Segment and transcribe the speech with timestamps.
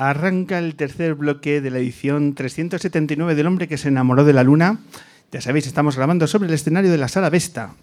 [0.00, 4.42] Arranca el tercer bloque de la edición 379 del hombre que se enamoró de la
[4.42, 4.78] luna.
[5.30, 7.74] Ya sabéis, estamos grabando sobre el escenario de la Sala Vesta,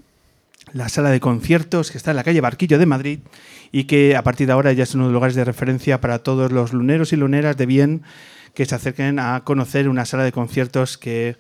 [0.74, 3.20] la sala de conciertos que está en la calle Barquillo de Madrid
[3.72, 6.18] y que a partir de ahora ya es uno de los lugares de referencia para
[6.18, 8.02] todos los luneros y luneras de bien
[8.56, 11.38] que se acerquen a conocer una sala de conciertos que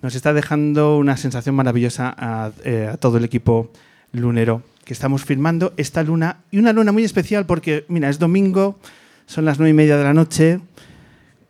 [0.00, 3.72] nos está dejando una sensación maravillosa a, eh, todo el equipo
[4.12, 8.78] lunero que estamos firmando esta luna y una luna muy especial porque, mira, es domingo,
[9.26, 10.60] son las nueve y media de la noche.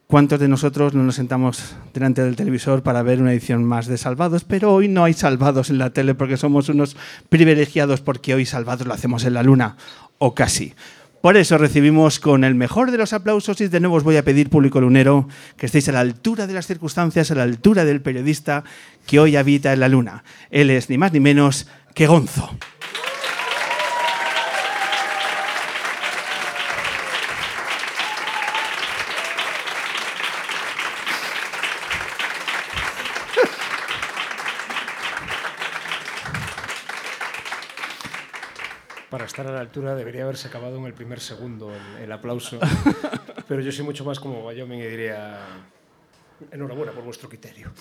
[0.07, 3.99] ¿Cuántos de nosotros no nos sentamos delante del televisor para ver una edición más de
[3.99, 4.45] Salvados?
[4.45, 6.97] Pero hoy no hay Salvados en la tele porque somos unos
[7.31, 9.77] privilegiados porque hoy Salvados lo hacemos en la luna,
[10.19, 10.75] o casi.
[11.21, 14.25] Por eso recibimos con el mejor de los aplausos y de nuevo os voy a
[14.25, 18.03] pedir, público lunero, que estéis a la altura de las circunstancias, a la altura del
[18.03, 18.63] periodista
[19.07, 20.23] que hoy habita en la luna.
[20.51, 22.51] Él es ni más ni menos que Gonzo.
[39.15, 42.59] Para estar a la altura debería haberse acabado en el primer segundo el, el aplauso,
[43.49, 45.39] pero yo soy mucho más como Wyoming y diría
[46.51, 47.71] enhorabuena por vuestro criterio.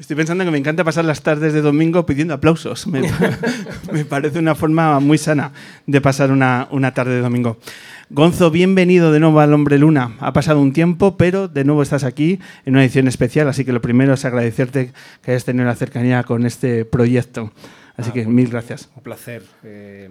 [0.00, 2.88] Estoy pensando que me encanta pasar las tardes de domingo pidiendo aplausos.
[2.88, 3.08] Me,
[3.92, 5.52] me parece una forma muy sana
[5.86, 7.58] de pasar una, una, tarde de domingo.
[8.10, 10.16] Gonzo, bienvenido de nuevo al Hombre Luna.
[10.18, 13.72] Ha pasado un tiempo, pero de nuevo estás aquí en una edición especial, así que
[13.72, 17.52] lo primero es agradecerte que hayas tenido la cercanía con este proyecto.
[17.96, 18.90] Así ah, que mil gracias.
[18.94, 19.42] Un placer.
[19.62, 20.10] Eh,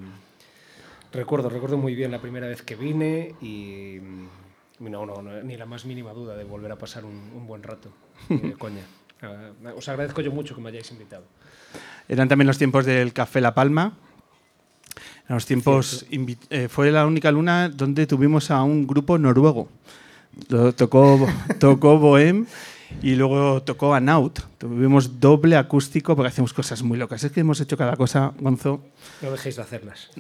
[1.14, 4.00] recuerdo, recuerdo muy bien la primera vez que vine y
[4.80, 7.64] no, no, no ni la más mínima duda de volver a pasar un, un buen
[7.64, 7.90] rato.
[8.30, 8.84] Eh, coña.
[9.24, 11.24] Uh, os agradezco yo mucho que me hayáis invitado.
[12.08, 13.98] Eran también los tiempos del Café La Palma.
[15.28, 16.06] En los tiempos
[16.50, 19.70] eh, fue la única luna donde tuvimos a un grupo noruego.
[20.76, 21.28] Tocó,
[21.60, 22.46] tocó Bohem
[23.02, 24.40] y luego tocó a Naut.
[24.58, 27.24] Tuvimos doble acústico porque hacemos cosas muy locas.
[27.24, 28.82] Es que hemos hecho cada cosa, Gonzo.
[29.22, 30.12] No dejéis de hacerlas.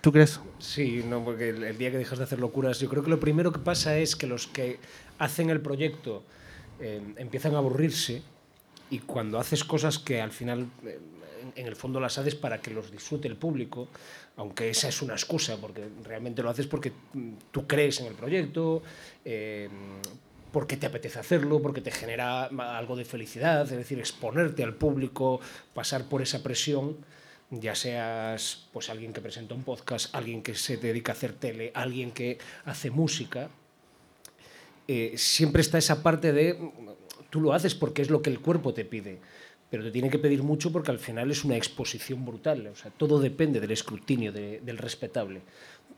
[0.00, 0.40] ¿Tú crees?
[0.58, 3.20] Sí, no, porque el, el, día que dejas de hacer locuras, yo creo que lo
[3.20, 4.78] primero que pasa es que los que
[5.18, 6.22] hacen el proyecto
[6.80, 8.22] eh, empiezan a aburrirse
[8.88, 10.98] y cuando haces cosas que al final, eh,
[11.54, 13.88] en el fondo las haces para que los disfrute el público,
[14.36, 16.92] aunque esa es una excusa, porque realmente lo haces porque
[17.50, 18.82] tú crees en el proyecto,
[19.24, 19.68] eh,
[20.52, 25.40] porque te apetece hacerlo, porque te genera algo de felicidad, es decir, exponerte al público,
[25.74, 26.96] pasar por esa presión,
[27.50, 31.72] ya seas pues alguien que presenta un podcast, alguien que se dedica a hacer tele,
[31.74, 33.50] alguien que hace música,
[34.88, 36.58] eh, siempre está esa parte de
[37.30, 39.20] tú lo haces porque es lo que el cuerpo te pide,
[39.70, 42.90] pero te tiene que pedir mucho porque al final es una exposición brutal, o sea,
[42.90, 45.42] todo depende del escrutinio de, del respetable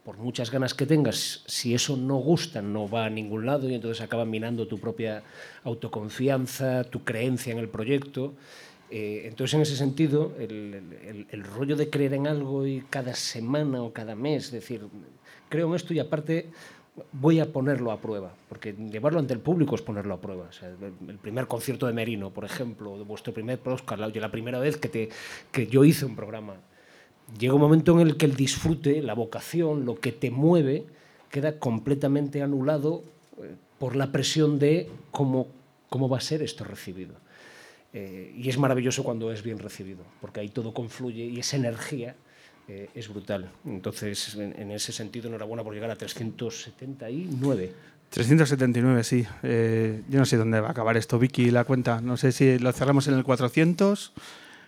[0.05, 3.75] por muchas ganas que tengas, si eso no gusta, no va a ningún lado y
[3.75, 5.23] entonces acaba minando tu propia
[5.63, 8.35] autoconfianza, tu creencia en el proyecto.
[8.91, 10.75] Eh, entonces, en ese sentido, el,
[11.07, 14.83] el, el, rollo de creer en algo y cada semana o cada mes, decir,
[15.49, 16.51] creo en esto y aparte
[17.13, 20.51] voy a ponerlo a prueba, porque llevarlo ante el público es ponerlo a prueba.
[21.09, 24.89] El primer concierto de Merino, por ejemplo, de vuestro primer Oscar, la primera vez que,
[24.89, 25.09] te,
[25.51, 26.57] que yo hice un programa
[27.39, 30.85] llega un momento en el que el disfrute, la vocación, lo que te mueve,
[31.31, 33.05] queda completamente anulado
[33.41, 35.49] eh, por la presión de cómo,
[35.89, 37.15] cómo va a ser esto recibido.
[37.93, 42.15] Eh, y es maravilloso cuando es bien recibido, porque ahí todo confluye y esa energía
[42.69, 43.51] eh, es brutal.
[43.65, 47.73] Entonces, en, en, ese sentido, enhorabuena por llegar a 379.
[48.11, 49.27] 379, sí.
[49.43, 52.01] Eh, yo no sé dónde va a acabar esto, Vicky, la cuenta.
[52.01, 54.13] No sé si lo cerramos en el 400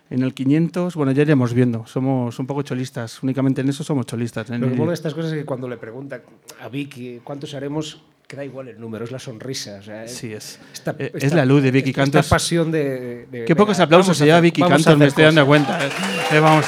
[0.09, 1.85] en el 500, bueno, ya iremos viendo.
[1.87, 4.49] Somos un poco cholistas, únicamente en eso somos cholistas.
[4.49, 6.21] Lo que mola de estas cosas es que cuando le pregunta
[6.61, 9.77] a Vicky cuántos haremos, queda igual el número, es la sonrisa.
[9.79, 12.21] O sea, sí, es, esta, eh, esta, es la luz de Vicky Cantos.
[12.25, 13.27] Esta pasión de...
[13.31, 15.85] de Qué pocos aplausos se lleva Vicky Cantos, me estoy dando cuenta.
[15.85, 15.89] Eh.
[16.33, 16.65] Eh, vamos.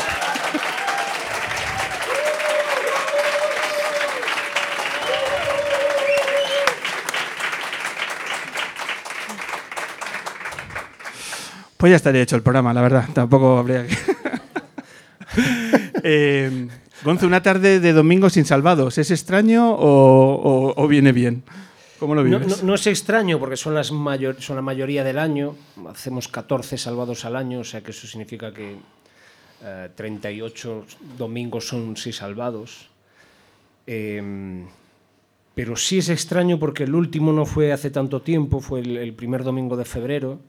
[11.77, 13.07] Pues ya estaría hecho el programa, la verdad.
[13.13, 13.95] Tampoco habría que.
[16.03, 16.67] eh,
[17.03, 21.43] Gonzo, una tarde de domingo sin salvados, ¿es extraño o, o, o viene bien?
[21.99, 22.47] ¿Cómo lo vives?
[22.47, 25.55] No, no, no, es extraño porque son, las mayor, son la mayoría del año.
[25.87, 28.77] Hacemos 14 salvados al año, o sea que eso significa que
[29.63, 30.85] eh, 38
[31.17, 32.89] domingos son sí salvados.
[33.85, 34.65] Eh,
[35.53, 39.13] pero sí es extraño porque el último no fue hace tanto tiempo, fue el, el
[39.13, 40.39] primer domingo de febrero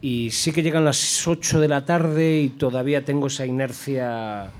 [0.00, 4.50] y sí que llegan las 8 de la tarde y todavía tengo esa inercia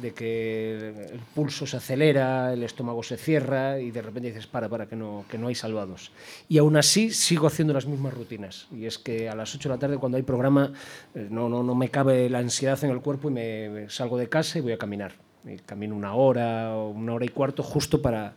[0.00, 4.68] de que el pulso se acelera, el estómago se cierra y de repente dices, para,
[4.68, 6.12] para, que no, que no hay salvados.
[6.48, 8.68] Y aún así sigo haciendo las mismas rutinas.
[8.72, 10.72] Y es que a las 8 de la tarde cuando hay programa
[11.14, 14.28] eh, no, no, no me cabe la ansiedad en el cuerpo y me, salgo de
[14.28, 15.12] casa y voy a caminar.
[15.44, 18.34] Y camino una hora o una hora y cuarto justo para,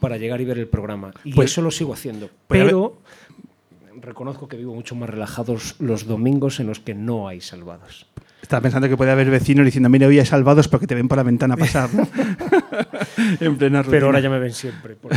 [0.00, 1.12] para llegar y ver el programa.
[1.24, 2.28] Y pues, eso lo sigo haciendo.
[2.46, 2.98] Pues pero
[4.04, 8.06] reconozco que vivo mucho más relajados los domingos en los que no hay salvados.
[8.42, 11.16] Estaba pensando que puede haber vecinos diciendo, mira, hoy hay salvados porque te ven por
[11.16, 11.88] la ventana pasar.
[13.40, 13.90] en plena rutina.
[13.90, 15.16] Pero ahora ya me ven siempre, porque,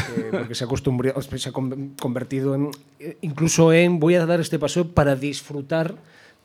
[0.56, 2.72] se, ha se ha convertido en,
[3.22, 5.95] incluso en, voy a dar este paso para disfrutar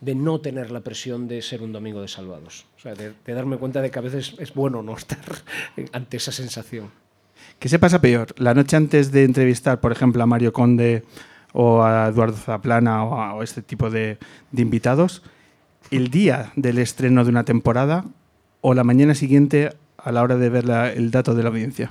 [0.01, 2.67] de no tener la presión de ser un domingo de salvados.
[2.77, 5.19] O sea, de, de darme cuenta de que a veces es bueno no estar
[5.93, 6.91] ante esa sensación.
[7.61, 8.35] ¿Qué se pasa peor?
[8.39, 11.05] La noche antes de entrevistar, por ejemplo, a Mario Conde
[11.53, 14.19] o a Eduardo Zaplana o a este tipo de,
[14.51, 15.23] de invitados,
[15.91, 18.05] el día del estreno de una temporada
[18.61, 20.65] o la mañana siguiente a la hora de ver
[20.97, 21.91] el dato de la audiencia?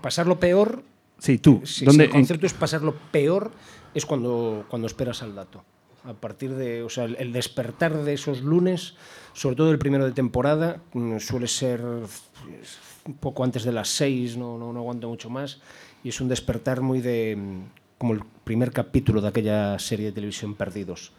[0.00, 0.82] pasarlo peor.
[1.18, 1.62] Sí, tú.
[1.82, 3.50] el concepto es pasarlo peor
[3.94, 5.64] es cuando, cuando esperas al dato.
[6.04, 8.94] A partir de, o sea, el, despertar de esos lunes,
[9.32, 14.36] sobre todo el primero de temporada, mm, suele ser un poco antes de las seis,
[14.36, 15.60] no, no, no aguanto mucho más,
[16.04, 17.36] y es un despertar muy de
[17.98, 21.12] como el primer capítulo de aquella serie de televisión Perdidos.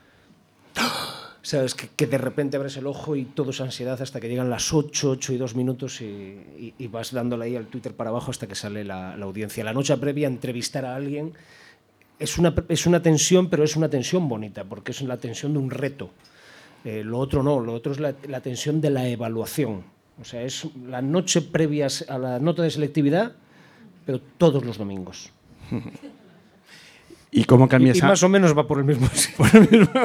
[1.42, 4.74] sabes que, de repente abres el ojo y todo es ansiedad hasta que llegan las
[4.74, 8.56] 8, 8 y 2 minutos y, vas dándole ahí al Twitter para abajo hasta que
[8.56, 9.64] sale la, audiencia.
[9.64, 11.34] La noche previa entrevistar a alguien
[12.18, 15.60] es una, es una tensión, pero es una tensión bonita, porque es la tensión de
[15.60, 16.10] un reto.
[16.84, 19.84] Eh, lo otro no, lo otro es la, la, tensión de la evaluación.
[20.22, 23.34] O sea, es la noche previa a la nota de selectividad,
[24.06, 25.32] pero todos los domingos.
[27.32, 29.08] ¿Y cómo cambia y, más o menos va por el mismo.
[29.38, 30.02] Por el mismo.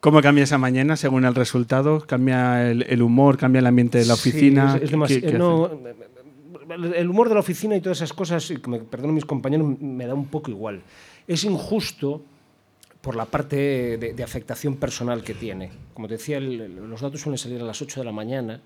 [0.00, 2.00] ¿Cómo cambia esa mañana según el resultado?
[2.00, 3.38] ¿Cambia el, humor?
[3.38, 4.78] ¿Cambia el ambiente de la oficina?
[4.82, 4.92] es,
[6.96, 10.06] el humor de la oficina y todas esas cosas, y me perdono mis compañeros, me
[10.06, 10.82] da un poco igual.
[11.26, 12.22] Es injusto
[13.00, 15.70] por la parte de, afectación personal que tiene.
[15.92, 18.60] Como te decía, los datos suelen salir a las 8 de la mañana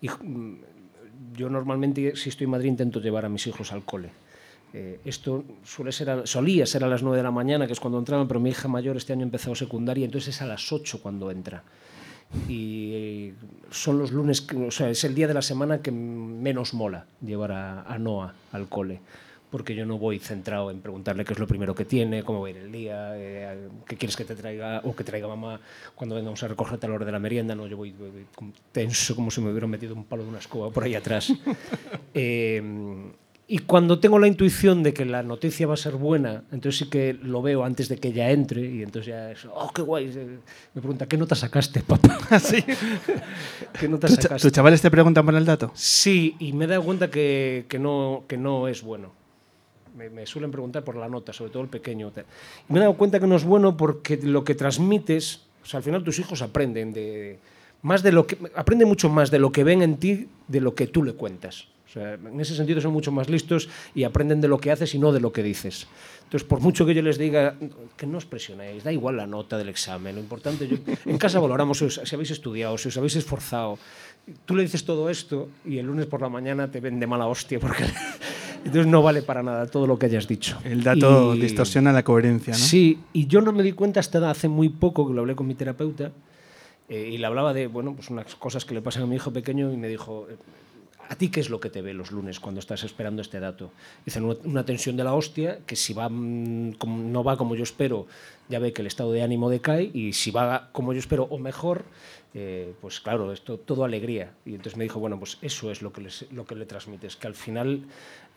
[0.00, 0.56] y mm,
[1.34, 4.10] yo normalmente, si estoy en Madrid, intento llevar a mis hijos al cole.
[4.76, 7.96] Eh, esto suele ser solía ser a las 9 de la mañana, que es cuando
[7.96, 10.98] entraban, pero mi hija mayor este año ha empezado secundaria, entonces es a las 8
[11.00, 11.62] cuando entra.
[12.48, 13.32] Y
[13.70, 17.52] son los lunes, o sea, es el día de la semana que menos mola llevar
[17.52, 19.00] a, Noah al cole
[19.52, 22.48] porque yo no voy centrado en preguntarle qué es lo primero que tiene, cómo va
[22.48, 25.60] a ir el día, eh, qué quieres que te traiga o que traiga mamá
[25.94, 27.54] cuando vengamos a recogerte a la hora de la merienda.
[27.54, 27.94] No, yo voy,
[28.72, 31.32] tenso como si me hubiera metido un palo de una escoba por ahí atrás.
[32.14, 32.60] eh,
[33.46, 36.88] y cuando tengo la intuición de que la noticia va a ser buena, entonces sí
[36.88, 40.06] que lo veo antes de que ella entre y entonces ya es, oh, qué guay.
[40.72, 42.38] Me pregunta, ¿qué nota sacaste, papá?
[42.40, 42.64] ¿Sí?
[43.78, 44.38] ¿Qué nota sacaste?
[44.38, 45.70] ¿Tus chavales te preguntan por el dato?
[45.74, 49.12] Sí, y me he dado cuenta que, que, no, que no es bueno.
[49.94, 52.12] Me, me, suelen preguntar por la nota, sobre todo el pequeño.
[52.68, 55.78] Y me he dado cuenta que no es bueno porque lo que transmites, o sea,
[55.78, 57.38] al final tus hijos aprenden de
[57.82, 60.74] más de lo que aprenden mucho más de lo que ven en ti de lo
[60.74, 64.58] que tú le cuentas en ese sentido son mucho más listos y aprenden de lo
[64.58, 65.86] que haces y no de lo que dices.
[66.24, 67.54] Entonces, por mucho que yo les diga
[67.96, 71.38] que no os presionéis, da igual la nota del examen, lo importante, yo, en casa
[71.38, 73.78] valoramos si habéis estudiado, si os habéis esforzado.
[74.46, 77.26] Tú le dices todo esto y el lunes por la mañana te ven de mala
[77.26, 77.84] hostia porque
[78.64, 80.58] entonces no vale para nada todo lo que hayas dicho.
[80.64, 82.58] El dato distorsiona la coherencia, ¿no?
[82.58, 85.46] Sí, y yo no me di cuenta hasta hace muy poco que lo hablé con
[85.46, 86.10] mi terapeuta
[86.88, 89.30] eh, y le hablaba de bueno, pues unas cosas que le pasan a mi hijo
[89.32, 90.26] pequeño y me dijo,
[91.08, 93.70] ¿A ti qué es lo que te ve los lunes cuando estás esperando este dato?
[94.04, 96.76] Dicen una, tensión de la hostia que si va mm,
[97.12, 98.06] no va como yo espero,
[98.48, 101.38] ya ve que el estado de ánimo decae y si va como yo espero o
[101.38, 101.84] mejor,
[102.34, 104.32] eh, pues claro, esto todo alegría.
[104.44, 107.26] Y entonces me dijo, bueno, pues eso es lo que, lo que le transmites, que
[107.26, 107.84] al final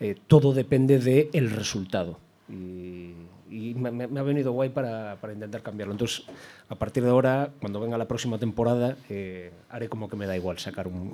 [0.00, 2.18] eh, todo depende del el resultado.
[2.48, 3.12] Y,
[3.50, 5.92] me, ha venido guay para, para, intentar cambiarlo.
[5.92, 6.24] Entonces,
[6.68, 10.36] a partir de ahora, cuando venga la próxima temporada, eh, haré como que me da
[10.36, 11.12] igual sacar un,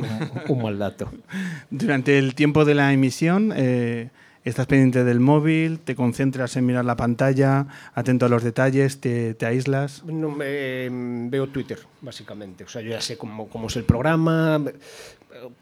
[0.48, 1.10] un, mal dato.
[1.70, 4.10] Durante el tiempo de la emisión, eh,
[4.44, 9.34] estás pendiente del móvil, te concentras en mirar la pantalla, atento a los detalles, te,
[9.34, 10.04] te aíslas.
[10.04, 10.88] No, me,
[11.30, 12.64] veo Twitter, básicamente.
[12.64, 14.62] O sea, yo ya sé cómo, cómo es el programa,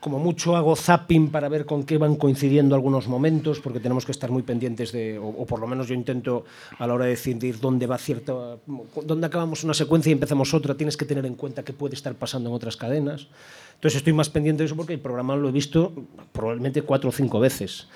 [0.01, 4.12] como mucho hago zapping para ver con qué van coincidiendo algunos momentos, porque tenemos que
[4.12, 6.45] estar muy pendientes de, o, por lo menos yo intento
[6.79, 8.59] a la hora de decidir dónde va cierta,
[9.05, 12.15] dónde acabamos una secuencia y empezamos otra, tienes que tener en cuenta qué puede estar
[12.15, 13.29] pasando en otras cadenas.
[13.75, 15.93] Entonces estoy más pendiente de eso porque el programa lo he visto
[16.33, 17.89] probablemente cuatro o cinco veces.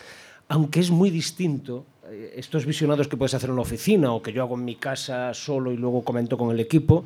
[0.48, 4.32] Aunque es muy distinto eh, estos visionados que puedes hacer en la oficina o que
[4.32, 7.04] yo hago en mi casa solo y luego comento con el equipo,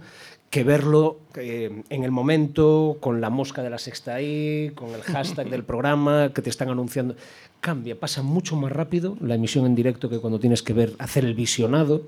[0.50, 5.02] que verlo eh, en el momento, con la mosca de la sexta ahí, con el
[5.02, 7.14] hashtag del programa que te están anunciando.
[7.60, 11.24] Cambia, pasa mucho más rápido la emisión en directo que cuando tienes que ver, hacer
[11.24, 12.06] el visionado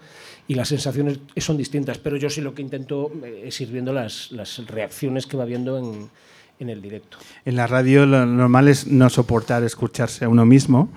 [0.49, 3.93] y las sensaciones son distintas, pero yo sí lo que intento eh, es ir viendo
[3.93, 6.11] las, las reacciones que va viendo en,
[6.59, 7.19] en el directo.
[7.45, 10.89] En la radio lo normal es no soportar escucharse a uno mismo.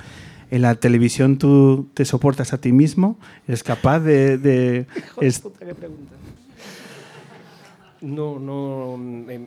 [0.52, 4.38] En la televisión tú te soportas a ti mismo, eres capaz de...
[4.38, 4.86] de
[5.22, 5.44] es...
[8.02, 9.00] No, no,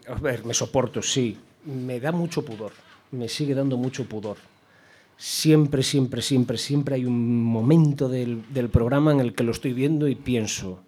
[0.08, 1.38] a ver, me soporto, sí.
[1.64, 2.72] Me da mucho pudor,
[3.12, 4.38] me sigue dando mucho pudor.
[5.16, 9.72] Siempre, siempre, siempre, siempre hay un momento del, del programa en el que lo estoy
[9.72, 10.80] viendo y pienso,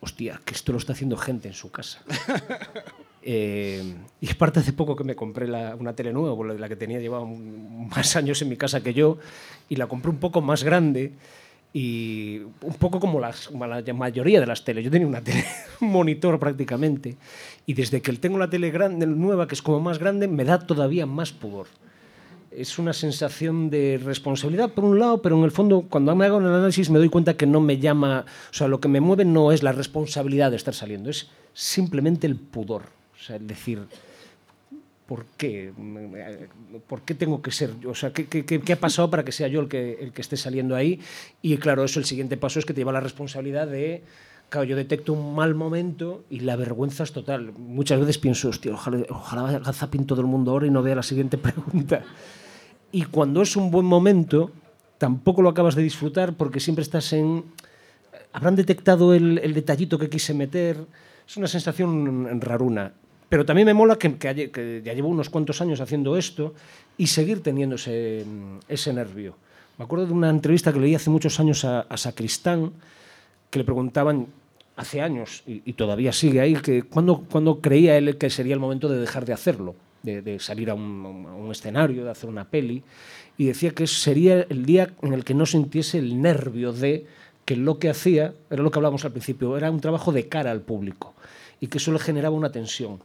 [0.00, 2.02] hostia, que esto lo está haciendo gente en su casa.
[3.22, 3.82] Eh,
[4.20, 7.00] y es parte hace poco que me compré la, una tele nueva, la que tenía
[7.00, 9.18] llevaba más años en mi casa que yo,
[9.68, 11.12] y la compré un poco más grande
[11.72, 14.84] y un poco como, las, como la mayoría de las teles.
[14.84, 15.44] Yo tenía una tele,
[15.80, 17.16] un monitor prácticamente,
[17.66, 20.58] y desde que tengo la tele grande, nueva, que es como más grande, me da
[20.58, 21.66] todavía más pudor.
[22.50, 26.38] Es una sensación de responsabilidad por un lado, pero en el fondo cuando me hago
[26.38, 29.24] el análisis me doy cuenta que no me llama, o sea, lo que me mueve
[29.24, 33.80] no es la responsabilidad de estar saliendo, es simplemente el pudor o sea, el decir,
[35.06, 35.72] ¿por qué?
[36.86, 37.90] ¿Por qué tengo que ser yo?
[37.90, 40.22] O sea, ¿qué, qué, qué ha pasado para que sea yo el que, el que
[40.22, 41.00] esté saliendo ahí?
[41.42, 44.02] Y claro, eso el siguiente paso es que te lleva la responsabilidad de
[44.50, 47.52] claro, yo detecto un mal momento y la vergüenza es total.
[47.56, 50.96] Muchas veces pienso, hostia, ojalá, ojalá vaya zapping todo el mundo ahora y no vea
[50.96, 52.02] la siguiente pregunta.
[52.92, 54.50] Y cuando es un buen momento,
[54.98, 57.44] tampoco lo acabas de disfrutar porque siempre estás en...
[58.32, 60.76] Habrán detectado el, el detallito que quise meter.
[61.26, 62.92] Es una sensación raruna.
[63.30, 66.52] Pero también me mola que, ya llevo unos cuantos años haciendo esto
[66.98, 69.36] y seguir teniendo ese, nervio.
[69.78, 72.72] Me acuerdo de una entrevista que leí hace muchos años a, Sacristán,
[73.48, 74.26] que le preguntaban
[74.74, 78.88] hace años, y, todavía sigue ahí, que cuándo, cuando creía él que sería el momento
[78.88, 82.46] de dejar de hacerlo, de, de salir a un, a un, escenario, de hacer una
[82.46, 82.82] peli,
[83.38, 87.06] y decía que sería el día en el que no sintiese el nervio de
[87.44, 90.50] que lo que hacía, era lo que hablábamos al principio, era un trabajo de cara
[90.50, 91.14] al público,
[91.60, 92.98] y que eso le generaba una tensión.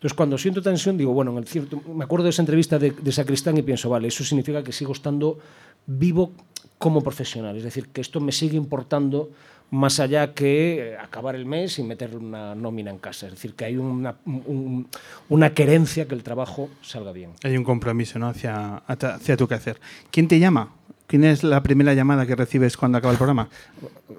[0.00, 2.92] Entonces, cuando siento tensión, digo, bueno, en el cierto, me acuerdo de esa entrevista de,
[2.92, 5.38] de Sacristán y pienso, vale, eso significa que sigo estando
[5.86, 6.32] vivo
[6.78, 9.28] como profesional, es decir, que esto me sigue importando
[9.70, 13.26] más allá que acabar el mes y meter una nómina en casa.
[13.26, 14.88] Es decir, que hay una, un,
[15.28, 17.32] una querencia que el trabajo salga bien.
[17.44, 18.28] Hay un compromiso ¿no?
[18.28, 19.78] hacia, hacia tu quehacer.
[20.10, 20.72] ¿Quién te llama?
[21.06, 23.50] ¿Quién es la primera llamada que recibes cuando acaba el programa?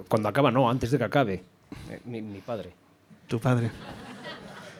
[0.06, 1.42] Cuando acaba, no, antes de que acabe.
[2.04, 2.72] Mi, mi padre.
[3.26, 3.70] Tu padre.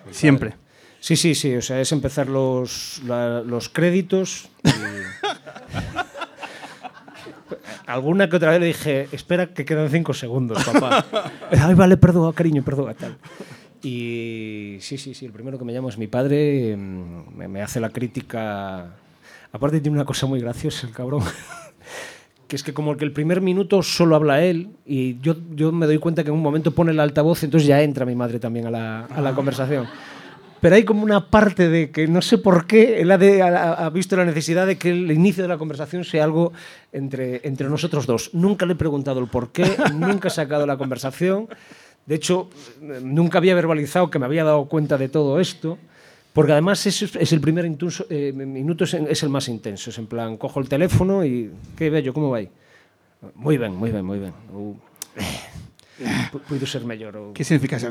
[0.06, 0.50] Mi Siempre.
[0.50, 0.62] Padre.
[1.02, 4.49] Sí, sí, sí, o sea, es empezar los, la, los créditos.
[4.62, 4.68] Y...
[7.87, 11.04] Alguna que otra vez le dije, espera que quedan cinco segundos, papá.
[11.50, 13.16] Ay, vale, perdón, cariño, perdón, tal.
[13.82, 17.80] Y sí, sí, sí, el primero que me llama es mi padre, me, me hace
[17.80, 18.94] la crítica.
[19.50, 21.25] Aparte tiene una cosa muy graciosa, el cabrón
[22.47, 25.87] que es que como que el primer minuto solo habla él y yo, yo me
[25.87, 28.68] doy cuenta que en un momento pone el altavoz, entonces ya entra mi madre también
[28.68, 29.88] a la, a la conversación
[30.62, 33.73] pero hay como una parte de que no sé por qué él ha, de, ha,
[33.73, 36.52] ha, visto la necesidad de que el inicio de la conversación sea algo
[36.92, 38.31] entre, entre nosotros dos.
[38.33, 41.49] Nunca le he preguntado el por qué, nunca he sacado la conversación.
[42.07, 42.49] De hecho,
[43.02, 45.78] nunca había verbalizado que me había dado cuenta de todo esto,
[46.33, 49.90] porque además es, es el primer intuso, eh, minuto, es, es, el más intenso.
[49.90, 52.49] Es en plan, cojo el teléfono y, ¿qué bello, cómo va ahí?
[53.35, 54.33] Muy bien, muy bien, muy bien.
[54.52, 54.76] Uh,
[56.49, 56.85] puedo ser.
[56.85, 57.88] Uh, ¿Qué significa eso?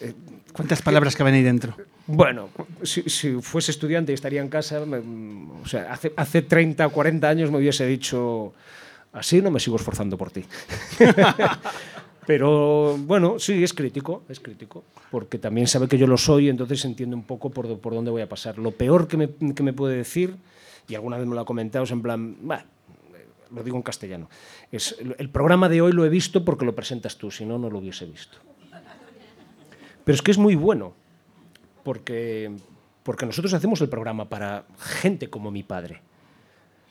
[0.00, 0.14] Eh,
[0.52, 1.76] ¿Cuántas palabras caben ahí dentro?
[2.06, 2.48] Bueno,
[2.82, 3.02] si,
[3.40, 7.58] fuese estudiante y estaría en casa, o sea, hace, hace 30 o 40 años me
[7.58, 8.52] hubiese dicho,
[9.12, 10.44] así no me sigo esforzando por ti.
[12.26, 16.84] Pero bueno, sí, es crítico, es crítico, porque también sabe que yo lo soy, entonces
[16.84, 18.58] entiende un poco por, dónde voy a pasar.
[18.58, 20.36] Lo peor que me, puede decir,
[20.88, 22.36] y alguna vez me lo ha comentado, es en plan,
[23.50, 24.28] lo digo en castellano,
[24.70, 27.70] es el programa de hoy lo he visto porque lo presentas tú, si no, no
[27.70, 28.38] lo hubiese visto.
[30.10, 30.92] Pero es que es muy bueno,
[31.84, 32.50] porque,
[33.04, 36.02] porque nosotros hacemos el programa para gente como mi padre.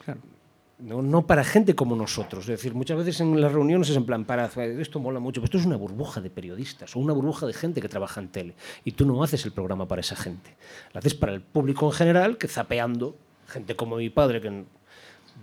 [0.06, 0.22] Claro.
[0.80, 2.44] No, no, para gente como nosotros.
[2.46, 5.48] Es decir, muchas veces en las reuniones es en plan, para, esto mola mucho, pero
[5.48, 8.54] esto es una burbuja de periodistas o una burbuja de gente que trabaja en tele.
[8.86, 10.56] Y tú no haces el programa para esa gente.
[10.94, 14.64] Lo haces para el público en general, que zapeando, gente como mi padre, que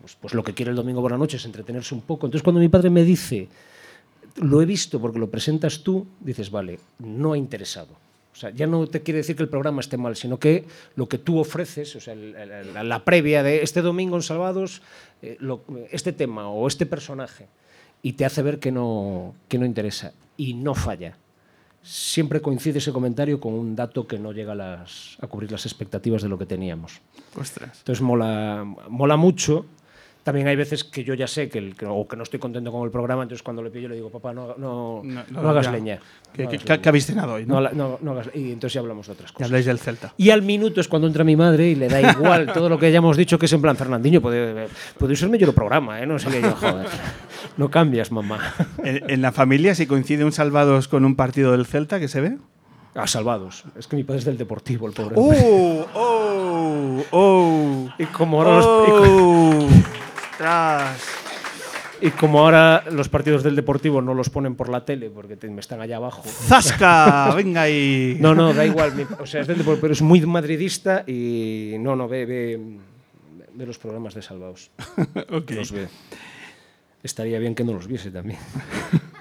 [0.00, 2.26] pues, pues lo que quiere el domingo por la noche es entretenerse un poco.
[2.26, 3.50] Entonces cuando mi padre me dice,
[4.36, 8.06] lo he visto porque lo presentas tú, dices, vale, no ha interesado.
[8.32, 11.08] O sea, ya no te quiere decir que el programa esté mal, sino que lo
[11.08, 14.82] que tú ofreces, o sea, el, el, la, la, previa de este domingo en Salvados,
[15.22, 17.46] eh, lo, este tema o este personaje,
[18.02, 20.12] y te hace ver que no, que no interesa.
[20.36, 21.16] Y no falla.
[21.82, 25.64] siempre coincide ese comentario con un dato que no llega a, las, a cubrir las
[25.64, 27.00] expectativas de lo que teníamos.
[27.34, 27.78] Ostras.
[27.78, 29.64] Entonces mola, mola mucho.
[30.26, 32.72] También hay veces que yo ya sé que, el, que- o que no estoy contento
[32.72, 35.66] con el programa, entonces cuando le pillo le digo, papá, no, no, No, no, hagas
[35.66, 35.70] ya.
[35.70, 36.00] leña.
[36.32, 36.82] ¿Qué, qué, leña.
[36.82, 37.46] qué habéis cenado hoy?
[37.46, 39.46] No hagas- y entonces ya hablamos de otras Ya cosas.
[39.46, 40.14] habláis del Celta.
[40.16, 42.86] Y al minuto es cuando entra mi madre y le da igual todo lo que
[42.86, 44.66] hayamos dicho, que es en plan, Fernandinho, puede,
[44.98, 46.06] puede usarme yo el programa, ¿eh?
[46.06, 46.86] No sé yo, joder.
[47.56, 48.40] No cambias, mamá.
[48.82, 52.20] En, en la familia, si coincide un Salvados con un partido del Celta, ¿qué se
[52.20, 52.36] ve?
[52.96, 53.62] A salvados.
[53.78, 55.14] Es que mi padre es del Deportivo, el pobre.
[55.16, 55.86] ¡Oh!
[55.94, 57.04] ¡Oh!
[57.12, 57.88] ¡Oh!
[57.98, 59.66] Y como ahora los,
[60.40, 65.36] y y como ahora los partidos del Deportivo no los ponen por la tele porque
[65.36, 66.22] te- me están allá abajo.
[66.26, 67.32] ¡Zasca!
[67.36, 68.18] ¡Venga ahí!
[68.20, 68.94] No, no, da igual.
[68.94, 72.60] mi- o sea, es del Deportivo, pero es muy madridista y no, no, ve, ve,
[73.54, 74.70] ve los programas de Salvados.
[75.32, 75.50] Ok.
[75.52, 75.88] Los ve.
[77.02, 78.38] Estaría bien que no los viese también.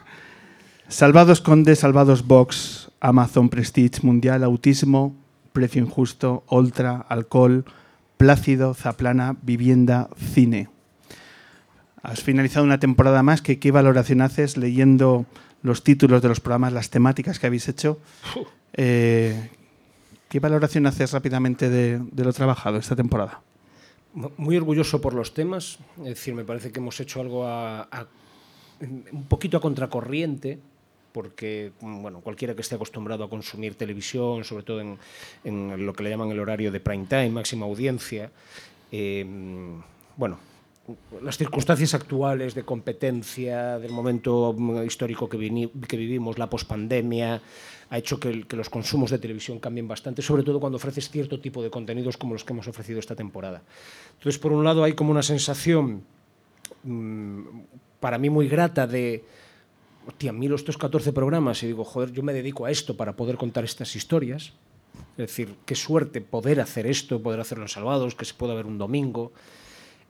[0.88, 5.15] Salvados Conde, Salvados Box, Amazon Prestige Mundial, Autismo,
[5.53, 7.63] Precio Injusto, Ultra, Alcohol,
[8.17, 10.69] Plácido, Zaplana, Vivienda, Cine.
[12.05, 13.41] Has finalizado una temporada más.
[13.41, 15.25] ¿Qué, qué valoración haces leyendo
[15.63, 18.00] los títulos de los programas, las temáticas que habéis hecho?
[18.74, 19.50] Eh,
[20.29, 23.41] ¿Qué valoración haces rápidamente de, de lo trabajado esta temporada?
[24.13, 25.79] Mu- Muy orgulloso por los temas.
[26.00, 28.07] Es decir, me parece que hemos hecho algo a- a-
[28.81, 30.59] un poquito a contracorriente,
[31.12, 34.97] porque bueno, cualquiera que esté acostumbrado a consumir televisión, sobre todo en,
[35.45, 38.29] en lo que le llaman el horario de prime time, máxima audiencia,
[38.91, 39.25] eh,
[40.17, 40.38] bueno,
[41.21, 45.37] las circunstancias actuales de competencia, del momento mm, histórico que,
[45.87, 47.41] que vivimos, la pospandemia,
[47.89, 51.39] ha hecho que, que los consumos de televisión cambien bastante, sobre todo cuando ofreces cierto
[51.39, 53.63] tipo de contenidos como los que hemos ofrecido esta temporada.
[54.13, 56.03] Entonces, por un lado, hay como una sensación
[56.83, 57.41] mm,
[57.99, 59.23] para mí muy grata de,
[60.07, 63.37] hostia, miro estos 14 programas y digo, joder, yo me dedico a esto para poder
[63.37, 64.53] contar estas historias.
[65.17, 68.65] Es decir, qué suerte poder hacer esto, poder hacerlo en Salvados, que se pueda ver
[68.65, 69.31] un domingo.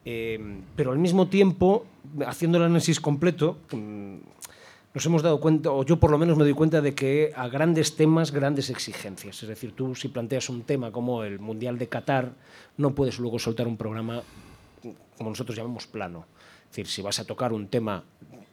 [0.05, 0.39] Eh,
[0.75, 1.85] pero al mismo tiempo,
[2.25, 4.15] haciendo el análisis completo, mm,
[4.93, 7.47] nos hemos dado cuenta, o yo por lo menos me doy cuenta de que a
[7.49, 9.41] grandes temas, grandes exigencias.
[9.43, 12.31] Es decir, tú si planteas un tema como el Mundial de Qatar,
[12.77, 14.21] no puedes luego soltar un programa
[15.17, 16.25] como nosotros llamamos plano.
[16.65, 18.03] Es decir, si vas a tocar un tema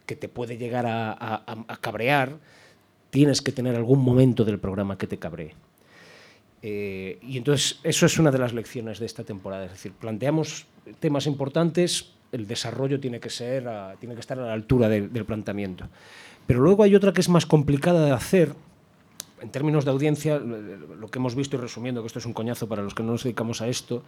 [0.07, 2.39] que te puede llegar a, a- cabrear,
[3.11, 5.55] tienes que tener algún momento del programa que te cabree.
[6.63, 9.65] Eh, y entonces eso es una de las lecciones de esta temporada.
[9.65, 10.67] Es decir, planteamos
[11.01, 15.09] temas importantes, el desarrollo tiene que, ser a- tiene que estar a la altura del-
[15.25, 15.89] planteamiento.
[16.47, 18.55] Pero luego hay otra que es más complicada de hacer,
[19.41, 22.69] en términos de audiencia, lo que hemos visto y resumiendo, que esto es un coñazo
[22.69, 24.03] para los que no nos dedicamos a esto,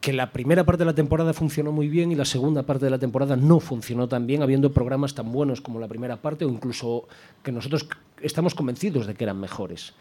[0.00, 2.90] que la primera parte de la temporada funcionó muy bien y la segunda parte de
[2.90, 6.48] la temporada no funcionó tan bien, habiendo programas tan buenos como la primera parte o
[6.48, 7.06] incluso
[7.44, 7.86] que nosotros
[8.22, 9.92] estamos convencidos de que eran mejores.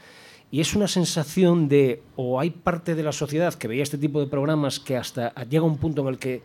[0.52, 4.20] Y es una sensación de, o hay parte de la sociedad que veía este tipo
[4.20, 6.42] de programas que hasta llega un punto en el que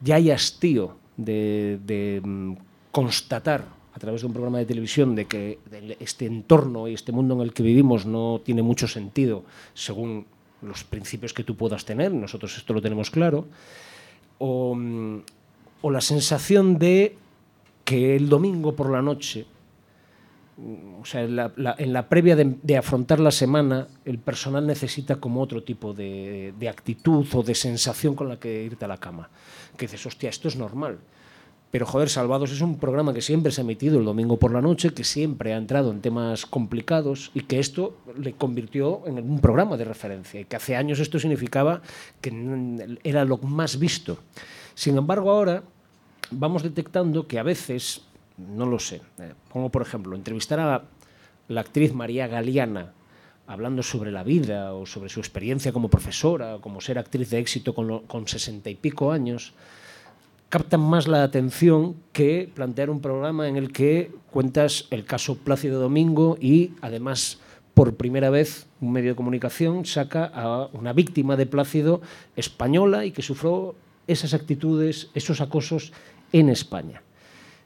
[0.00, 2.52] ya hay hastío de, mm,
[2.90, 5.58] constatar a través de un programa de televisión de que
[6.00, 10.26] este entorno y este mundo en el que vivimos no tiene mucho sentido según
[10.62, 13.46] los principios que tú puedas tener, nosotros esto lo tenemos claro,
[14.38, 15.18] o, mm,
[15.84, 17.16] la sensación de
[17.84, 19.46] que el domingo por la noche,
[21.00, 25.94] o sea, en la, previa de, afrontar la semana, el personal necesita como otro tipo
[25.94, 29.30] de, de actitud o de sensación con la que irte a la cama.
[29.76, 30.98] Que dices, hostia, esto es normal.
[31.70, 34.62] Pero joder, Salvados es un programa que siempre se ha emitido el domingo por la
[34.62, 39.40] noche, que siempre ha entrado en temas complicados y que esto le convirtió en un
[39.40, 41.82] programa de referencia y que hace años esto significaba
[42.22, 44.18] que era lo más visto.
[44.74, 45.62] Sin embargo, ahora
[46.30, 48.00] vamos detectando que a veces,
[48.38, 50.84] no lo sé, eh, pongo por ejemplo, entrevistar a
[51.48, 52.92] la actriz María Galeana
[53.46, 57.74] hablando sobre la vida o sobre su experiencia como profesora, como ser actriz de éxito
[57.74, 59.54] con, con sesenta y pico años,
[60.50, 65.80] captan más la atención que plantear un programa en el que cuentas el caso Plácido
[65.80, 67.38] Domingo y además
[67.74, 72.00] por primera vez un medio de comunicación saca a una víctima de Plácido
[72.36, 73.74] española y que sufrió
[74.06, 75.92] esas actitudes, esos acosos
[76.32, 77.02] en España.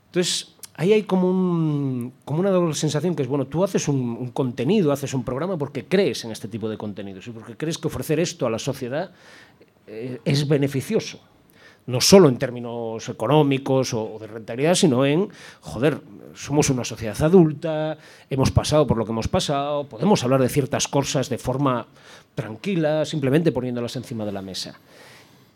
[0.06, 3.98] Entonces, ahí hay como, un- como una doble sensación que es, bueno, tú haces un,
[3.98, 7.78] un contenido, haces un programa porque crees en este tipo de contenidos y porque crees
[7.78, 9.10] que ofrecer esto a la sociedad
[9.86, 11.20] eh, es beneficioso.
[11.84, 15.28] No solo en términos económicos o, o de rentabilidad, sino en,
[15.62, 16.00] joder,
[16.32, 17.98] somos una sociedad adulta,
[18.30, 21.86] hemos pasado por lo que hemos pasado, podemos hablar de ciertas cosas de forma
[22.36, 24.78] tranquila, simplemente poniéndolas encima de la mesa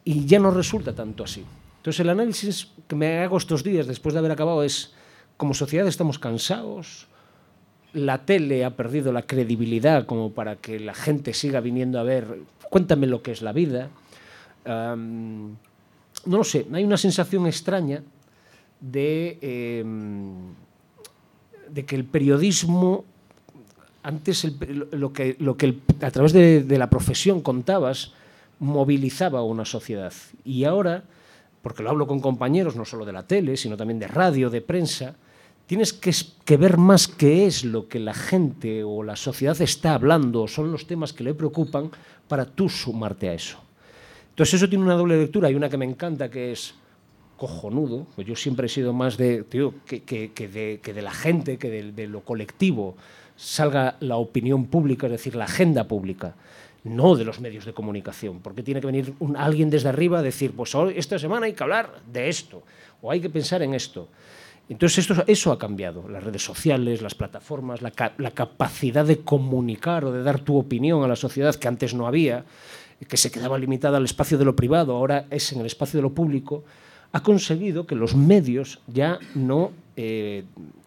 [0.05, 1.45] y ya no resulta tanto así.
[1.79, 4.93] Entonces el análisis que me hago estos días después de haber acabado es,
[5.37, 7.07] como sociedad estamos cansados,
[7.93, 12.41] la tele ha perdido la credibilidad como para que la gente siga viniendo a ver,
[12.69, 13.89] cuéntame lo que es la vida.
[14.67, 15.57] no
[16.25, 18.03] lo sé, hay una sensación extraña
[18.81, 20.55] de, em,
[21.87, 23.05] que el periodismo,
[24.03, 24.47] antes
[24.93, 28.13] lo que, lo que a través de, de la profesión contabas,
[28.59, 30.13] movilizaba a una sociedad.
[30.45, 31.05] Y ahora,
[31.63, 34.61] porque lo hablo con compañeros, no solo de la tele, sino también de radio, de
[34.61, 35.17] prensa,
[35.67, 40.49] tienes que, ver más qué es lo que la gente o la sociedad está hablando,
[40.49, 41.91] son los temas que le preocupan,
[42.29, 43.59] para tú sumarte a eso.
[44.31, 45.49] Entonces eso tiene una doble lectura.
[45.49, 46.75] Hay una que me encanta, que es
[47.37, 48.07] cojonudo.
[48.15, 52.21] Pues yo siempre he sido más de, tío, que, de, la gente, que de, lo
[52.21, 52.97] colectivo
[53.37, 56.35] salga la opinión pública, es decir, la agenda pública
[56.85, 60.53] no de los medios de comunicación, porque tiene que venir alguien desde arriba a decir,
[60.53, 62.63] pues hoy, esta semana hay que hablar de esto,
[63.03, 64.09] o hay que pensar en esto.
[64.69, 70.13] Entonces esto, eso ha cambiado, las redes sociales, las plataformas, la, capacidad de comunicar o
[70.13, 72.45] de dar tu opinión a la sociedad que antes no había,
[73.09, 76.03] que se quedaba limitada al espacio de lo privado, ahora es en el espacio de
[76.03, 76.65] lo público,
[77.13, 80.45] ha conseguido que los medios ya no eh,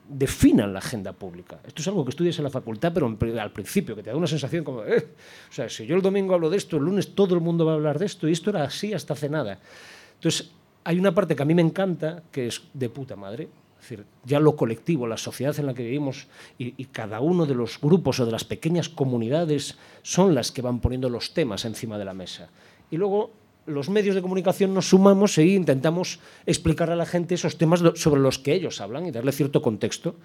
[0.09, 1.59] definan la agenda pública.
[1.65, 3.07] Esto es algo que estudias en la facultad, pero
[3.39, 5.07] al principio, que te da una sensación como, eh,
[5.49, 7.73] o sea, si yo el domingo hablo de esto, el lunes todo el mundo va
[7.73, 9.59] a hablar de esto, y esto era así hasta hace nada.
[10.15, 10.51] Entonces,
[10.83, 13.47] hay una parte que a mí me encanta, que es de puta madre,
[13.79, 17.55] es decir, ya lo colectivo, la sociedad en la que vivimos y, cada uno de
[17.55, 21.97] los grupos o de las pequeñas comunidades son las que van poniendo los temas encima
[21.97, 22.49] de la mesa.
[22.91, 23.31] Y luego
[23.65, 28.19] los medios de comunicación nos sumamos e intentamos explicar a la gente esos temas sobre
[28.19, 30.15] los que ellos hablan y darle cierto contexto.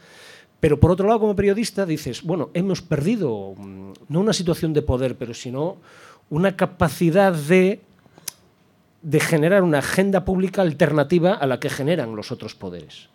[0.59, 4.83] Pero por otro lado, como periodista, dices, bueno, hemos perdido mm, no una situación de
[4.83, 5.77] poder, pero sino
[6.29, 7.83] una capacidad de,
[9.03, 13.14] de generar una agenda pública alternativa a la que generan los otros poderes.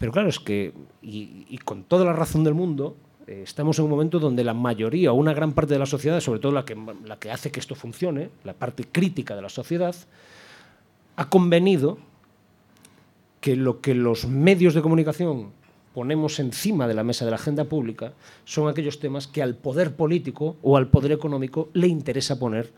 [0.00, 3.84] Pero claro, es que, y, y con toda la razón del mundo, eh, estamos en
[3.84, 6.64] un momento donde la mayoría o una gran parte de la sociedad, sobre todo la
[6.64, 9.94] que, la que hace que esto funcione, la parte crítica de la sociedad,
[11.14, 11.98] ha convenido
[13.40, 15.52] que lo que los medios de comunicación
[15.94, 19.94] ponemos encima de la mesa de la agenda pública son aquellos temas que al poder
[19.94, 22.72] político o al poder económico le interesa poner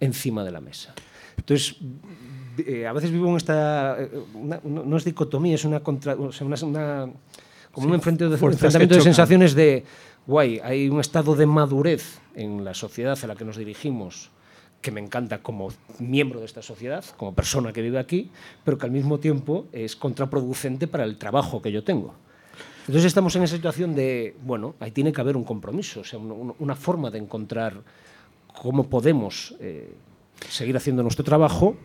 [0.00, 0.94] encima de la mesa.
[1.36, 1.76] Entonces,
[2.66, 6.32] eh, a veces vivo en esta, eh, una, no es dicotomía, es una, contra, o
[6.32, 7.12] sea, una, una
[7.72, 9.84] como sí, un enfrentamiento de, sensaciones de,
[10.26, 14.30] guay, hay un estado de madurez en la sociedad a la que nos dirigimos
[14.80, 18.30] que me encanta como miembro de esta sociedad, como persona que vive aquí,
[18.64, 22.14] pero que al mismo tiempo es contraproducente para el trabajo que yo tengo.
[22.86, 26.18] Entonces estamos en esa situación de, bueno, ahí tiene que haber un compromiso, o sea,
[26.18, 27.82] una, una forma de encontrar
[28.62, 29.92] cómo podemos eh,
[30.48, 31.76] seguir haciendo nuestro trabajo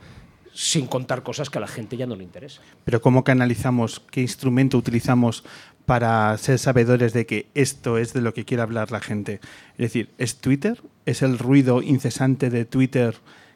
[0.54, 2.62] sin contar cosas que a la gente ya no le interesa.
[2.86, 5.44] Pero ¿cómo canalizamos, qué instrumento utilizamos
[5.86, 9.39] para ser sabedores de que esto es de lo que quiere hablar la gente?
[9.74, 10.82] Es decir, ¿es Twitter?
[11.06, 13.16] ¿Es el ruido incesante de Twitter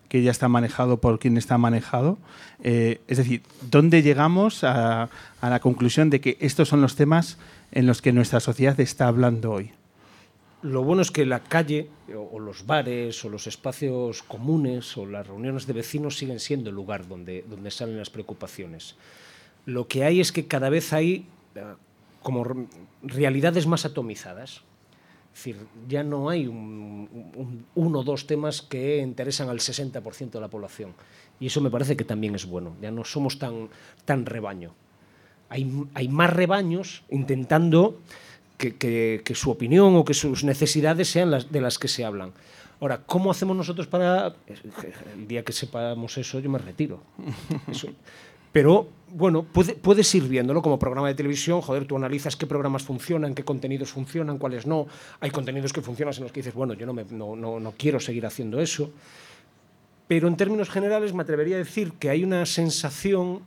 [0.09, 2.17] que ya está manejado por quien está manejado?
[2.63, 5.09] Eh, es decir, ¿dónde llegamos a,
[5.41, 7.37] a la conclusión de que estos son los temas
[7.71, 9.71] en los que nuestra sociedad está hablando hoy?
[10.67, 15.25] Lo bueno es que la calle o, los bares o los espacios comunes o las
[15.25, 18.95] reuniones de vecinos siguen siendo el lugar donde, donde salen las preocupaciones.
[19.65, 21.63] Lo que hay es que cada vez hay eh,
[22.21, 22.45] como
[23.01, 24.61] realidades más atomizadas.
[25.33, 30.31] Es decir, ya no hay un, un, uno o dos temas que interesan al 60%
[30.31, 30.93] de la población.
[31.39, 32.75] Y eso me parece que también es bueno.
[32.81, 33.69] Ya no somos tan,
[34.05, 34.73] tan rebaño.
[35.49, 37.99] Hay, hay más rebaños intentando
[38.57, 42.03] que, que, que, su opinión o que sus necesidades sean las de las que se
[42.03, 42.33] hablan.
[42.79, 44.35] Ahora, ¿cómo hacemos nosotros para...?
[45.13, 47.01] El día que sepamos eso, yo me retiro.
[47.67, 47.89] Eso.
[48.51, 51.61] Pero, bueno, puede, puedes ir viéndolo como programa de televisión.
[51.61, 54.87] Joder, tú analizas qué programas funcionan, qué contenidos funcionan, cuáles no.
[55.19, 57.73] Hay contenidos que funcionan en los que dices, bueno, yo no, me, no, no, no
[57.77, 58.91] quiero seguir haciendo eso.
[60.07, 63.41] Pero en términos generales me atrevería a decir que hay una sensación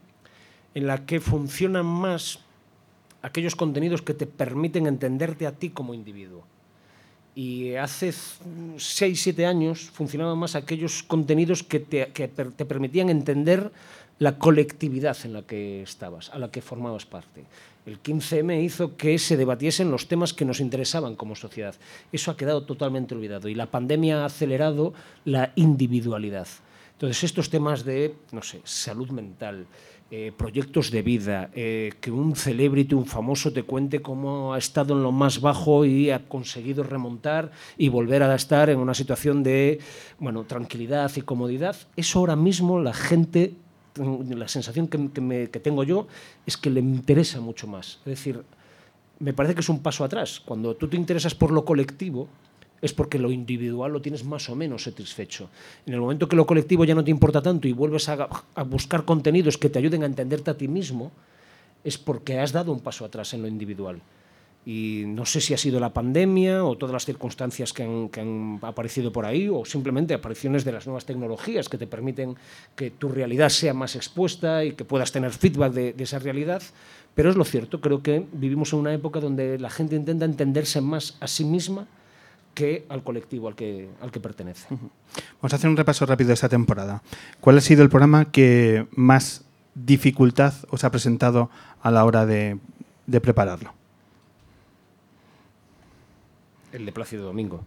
[0.75, 2.39] en la que funcionan más
[3.21, 6.43] aquellos contenidos que te permiten entenderte a ti como individuo.
[7.33, 12.07] Y hace 6, 7 años funcionaban más aquellos contenidos que te,
[12.65, 13.71] permitían entender
[14.19, 17.45] la colectividad en la que estabas, a la que formabas parte.
[17.85, 21.73] El 15M hizo que se debatiesen los temas que nos interesaban como sociedad.
[22.11, 24.93] Eso ha quedado totalmente olvidado y la pandemia ha acelerado
[25.25, 26.47] la individualidad.
[26.93, 29.65] Entonces, estos temas de, no sé, salud mental,
[30.13, 34.93] eh, proyectos de vida, eh, que un celebrity, un famoso te cuente cómo ha estado
[34.93, 39.41] en lo más bajo y ha conseguido remontar y volver a estar en una situación
[39.41, 39.79] de
[40.19, 43.53] bueno, tranquilidad y comodidad, eso ahora mismo la gente,
[43.95, 46.07] la sensación que, que, me, que tengo yo
[46.45, 47.99] es que le interesa mucho más.
[47.99, 48.43] Es decir,
[49.19, 50.41] me parece que es un paso atrás.
[50.43, 52.27] Cuando tú te interesas por lo colectivo,
[52.81, 55.49] es porque lo individual lo tienes más o menos satisfecho.
[55.85, 58.27] En el momento que lo colectivo ya no te importa tanto y vuelves a,
[58.65, 61.11] buscar contenidos que te ayuden a entenderte a ti mismo,
[61.83, 64.01] es porque has dado un paso atrás en lo individual.
[64.63, 69.11] Y no sé si ha sido la pandemia o todas las circunstancias que han, aparecido
[69.11, 72.35] por ahí o simplemente apariciones de las nuevas tecnologías que te permiten
[72.75, 76.61] que tu realidad sea más expuesta y que puedas tener feedback de esa realidad.
[77.15, 80.79] Pero es lo cierto, creo que vivimos en una época donde la gente intenta entenderse
[80.79, 81.87] más a sí misma
[82.53, 84.67] que al colectivo al que, al que pertenece.
[84.73, 84.89] Uh -huh.
[85.41, 87.01] Vamos a hacer un repaso rápido de esta temporada.
[87.39, 89.43] ¿Cuál ha sido el programa que más
[89.75, 91.49] dificultad os ha presentado
[91.81, 92.59] a la hora de,
[93.07, 93.73] de prepararlo?
[96.71, 97.63] El de Plácido Domingo.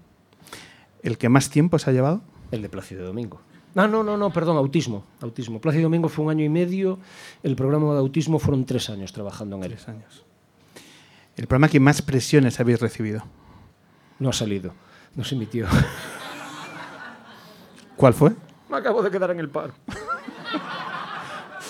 [1.03, 2.23] ¿El que más tiempo se ha llevado?
[2.51, 3.40] El de Plácido Domingo.
[3.77, 5.05] Ah, no, no, no, perdón, autismo.
[5.20, 5.61] Autismo.
[5.61, 6.99] Plácido Domingo fue un año y medio.
[7.42, 9.73] El programa de autismo fueron tres años trabajando en él.
[9.73, 10.25] Tres años.
[11.37, 13.25] ¿El programa que más presiones habéis recibido?
[14.18, 14.72] No ha salido.
[15.14, 15.66] No se emitió.
[17.96, 18.33] ¿Cuál fue?
[18.68, 19.72] Me acabo de quedar en el paro.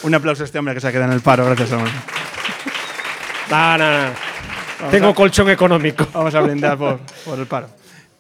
[0.03, 1.79] un aplauso a este hombre que se ha quedado en el paro, gracias a
[3.51, 4.15] No, no, no.
[4.91, 6.07] Tengo a, colchón económico.
[6.13, 7.69] Vamos a brindar por, por el paro.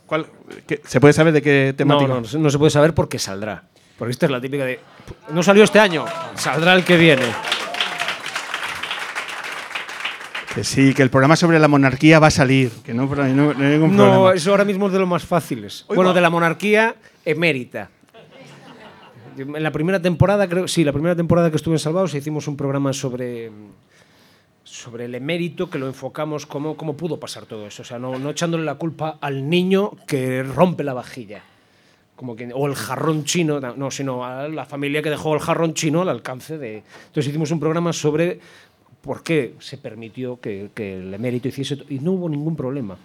[0.07, 0.27] ¿Cuál,
[0.67, 2.09] qué, ¿Se puede saber de qué temática?
[2.09, 3.65] No, no, no se puede saber porque saldrá.
[3.99, 4.81] Porque esta es la típica de.
[5.31, 7.25] No salió este año, saldrá el que viene.
[10.55, 13.23] Que sí, que el programa sobre la monarquía va a salir, que no, no, no
[13.25, 14.35] hay ningún no, problema.
[14.35, 15.85] eso ahora mismo es de lo más fáciles.
[15.89, 15.97] Oiga.
[15.97, 17.91] Bueno, de la monarquía emérita.
[19.37, 22.57] En la primera temporada, creo, sí, la primera temporada que estuve en Salvados hicimos un
[22.57, 23.51] programa sobre
[24.63, 28.19] sobre el emérito que lo enfocamos como cómo pudo pasar todo eso, o sea, no,
[28.19, 31.43] no echándole la culpa al niño que rompe la vajilla.
[32.17, 35.75] Como que, o el jarrón chino, no, sino a la familia que dejó el jarrón
[35.75, 36.85] chino al alcance de...
[37.07, 38.39] Entonces hicimos un programa sobre
[39.05, 41.85] por qué se permitió que, que el emérito hiciese...
[41.91, 42.97] Y no hubo ningún problema.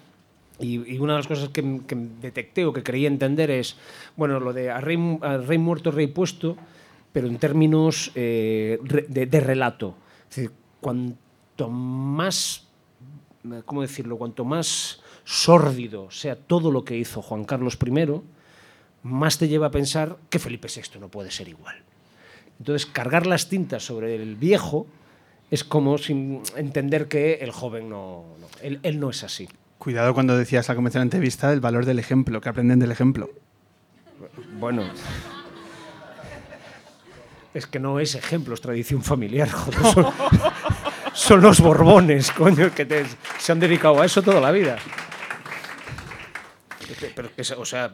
[0.58, 3.76] Y, y, una de las cosas que, que, detecté o que creía entender es,
[4.16, 4.98] bueno, lo de a rey,
[5.46, 6.56] rey muerto, rey puesto,
[7.12, 9.96] pero en términos eh, de, de, relato.
[10.30, 12.68] Es decir, cuanto más,
[13.66, 14.18] ¿cómo decirlo?
[14.18, 18.22] Cuanto más sórdido sea todo lo que hizo Juan Carlos I,
[19.04, 21.76] más te lleva a pensar que Felipe VI no puede ser igual.
[22.58, 24.88] Entonces, cargar las tintas sobre el viejo
[25.52, 29.50] es como sin entender que el joven no, no él, él no es así.
[29.78, 33.30] Cuidado cuando decías al comenzar la entrevista el valor del ejemplo, que aprenden del ejemplo.
[34.60, 34.84] Bueno.
[37.54, 39.82] Es que no es ejemplo, es tradición familiar, joder.
[39.94, 40.06] Son,
[41.14, 43.06] son los Borbones, coño, que te,
[43.40, 44.78] se han dedicado a eso toda la vida.
[47.16, 47.92] Pero, o sea,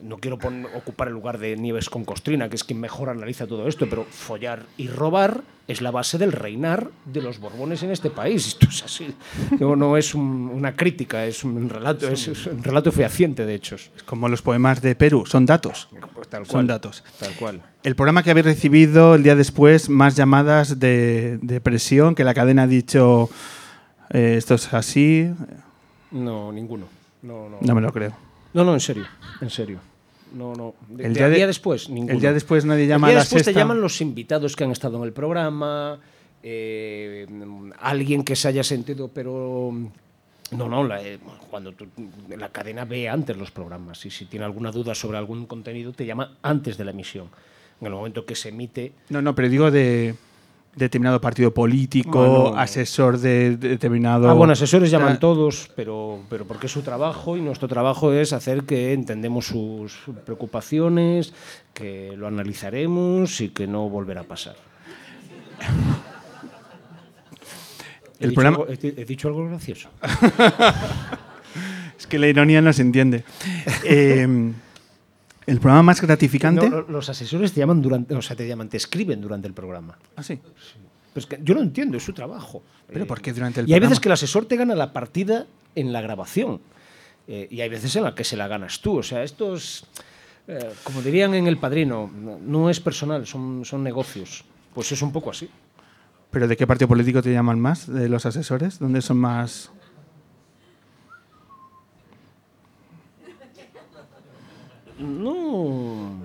[0.00, 3.46] no quiero poner, ocupar el lugar de Nieves con Costrina, que es quien mejor analiza
[3.46, 7.90] todo esto, pero follar y robar es la base del reinar de los Borbones en
[7.90, 8.46] este país.
[8.48, 9.14] Esto es así.
[9.60, 13.54] No, no es un, una crítica, es un relato, es, es, un relato fehaciente de
[13.54, 13.90] hechos.
[13.96, 15.88] Es como los poemas de Perú, son datos.
[16.14, 17.04] Pues tal cual, son datos.
[17.18, 17.62] Tal cual.
[17.82, 22.34] El programa que habéis recibido el día después, más llamadas de, de presión, que la
[22.34, 23.30] cadena ha dicho
[24.10, 25.30] eh, esto es así.
[26.10, 26.86] No, ninguno.
[27.22, 27.58] No, no.
[27.60, 28.12] no me lo creo.
[28.54, 29.06] No, no, en serio,
[29.40, 29.78] en serio.
[30.34, 30.74] No, no.
[30.88, 32.12] De, el día, de, de, día después, ninguno.
[32.12, 33.52] El día después nadie llama el día a la después sexta.
[33.52, 35.98] te llaman los invitados que han estado en el programa,
[36.42, 37.26] eh,
[37.78, 39.72] alguien que se haya sentido, pero
[40.52, 41.18] no, no, la, eh,
[41.50, 41.86] cuando tú,
[42.36, 46.04] la cadena ve antes los programas y si tiene alguna duda sobre algún contenido te
[46.04, 47.28] llama antes de la emisión.
[47.80, 48.92] En el momento que se emite.
[49.08, 50.14] No, no, pero digo de
[50.74, 52.58] determinado partido político, bueno, no.
[52.58, 54.28] asesor de, de, determinado...
[54.28, 58.32] Ah, bueno, asesores llaman todos, pero, pero porque es su trabajo y nuestro trabajo es
[58.32, 61.34] hacer que entendemos sus preocupaciones,
[61.74, 64.56] que lo analizaremos y que no volverá a pasar.
[68.18, 68.58] El ¿He, programa...
[68.58, 69.90] dicho algo, he, he, dicho algo gracioso?
[71.98, 73.24] es que la ironía no se entiende.
[73.84, 74.52] eh,
[75.46, 76.68] el programa más gratificante.
[76.68, 79.98] No, los asesores te llaman durante, o sea, te llaman, te escriben durante el programa.
[80.16, 80.34] Ah, sí.
[80.34, 80.78] sí.
[81.12, 82.62] Pero es que yo lo entiendo, es su trabajo.
[82.86, 83.84] Pero eh, ¿por qué durante el y programa?
[83.84, 86.60] hay veces que el asesor te gana la partida en la grabación.
[87.28, 88.98] Eh, y hay veces en la que se la ganas tú.
[88.98, 89.84] O sea, esto es,
[90.48, 94.44] eh, como dirían en El Padrino, no, no es personal, son, son negocios.
[94.74, 95.48] Pues es un poco así.
[96.30, 97.92] ¿Pero de qué partido político te llaman más?
[97.92, 98.78] ¿De los asesores?
[98.78, 99.70] ¿Dónde son más...?
[105.02, 106.20] No.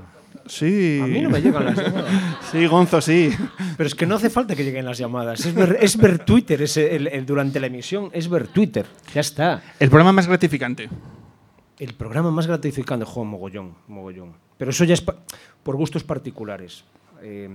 [0.45, 0.99] Sí.
[1.01, 2.11] A mí no me llegan las llamadas.
[2.51, 3.31] sí, Gonzo, sí.
[3.75, 5.45] Pero es que no hace falta que lleguen las llamadas.
[5.45, 8.09] Es ver, es ver Twitter es el, el, durante la emisión.
[8.13, 8.85] Es ver Twitter.
[9.13, 9.61] Ya está.
[9.79, 10.89] ¿El programa más gratificante?
[11.79, 14.33] El programa más gratificante, juego mogollón, mogollón.
[14.57, 16.83] Pero eso ya es por gustos particulares.
[17.21, 17.49] Eh,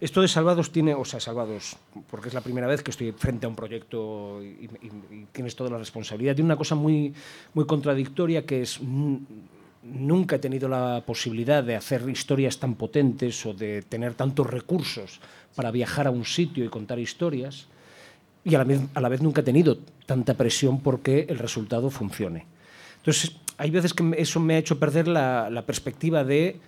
[0.00, 1.76] esto de Salvados tiene, o sea, Salvados,
[2.10, 4.68] porque es la primera vez que estoy frente a un proyecto y,
[5.32, 7.12] tienes toda la responsabilidad, tiene una cosa muy,
[7.52, 8.80] muy contradictoria que es
[9.82, 15.20] nunca he tenido la posibilidad de hacer historias tan potentes o de tener tantos recursos
[15.54, 17.66] para viajar a un sitio y contar historias
[18.42, 22.46] y a la vez, nunca he tenido tanta presión porque el resultado funcione.
[22.98, 26.58] Entonces, hay veces que eso me ha hecho perder la perspectiva de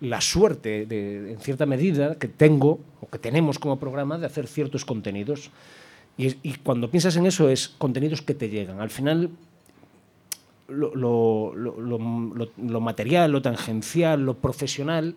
[0.00, 4.46] la suerte, de, en cierta medida, que tengo o que tenemos como programa de hacer
[4.46, 5.50] ciertos contenidos.
[6.16, 8.80] Y, cuando piensas en eso es contenidos que te llegan.
[8.80, 9.30] Al final,
[10.68, 15.16] lo, lo, material, lo tangencial, lo profesional,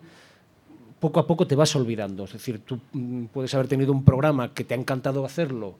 [0.98, 2.24] poco a poco te vas olvidando.
[2.24, 5.76] Es decir, tú mm, puedes haber tenido un programa que te ha encantado hacerlo,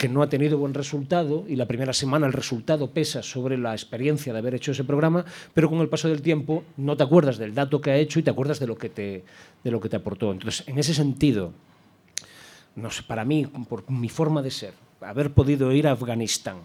[0.00, 3.74] que no ha tenido buen resultado y la primera semana el resultado pesa sobre la
[3.74, 7.36] experiencia de haber hecho ese programa, pero con el paso del tiempo no te acuerdas
[7.36, 9.24] del dato que ha hecho y te acuerdas de lo que te,
[9.62, 10.32] de lo que te aportó.
[10.32, 11.52] Entonces, en ese sentido,
[12.76, 16.60] no sé, para mí, por mi forma de ser, haber podido ir a Afganistán,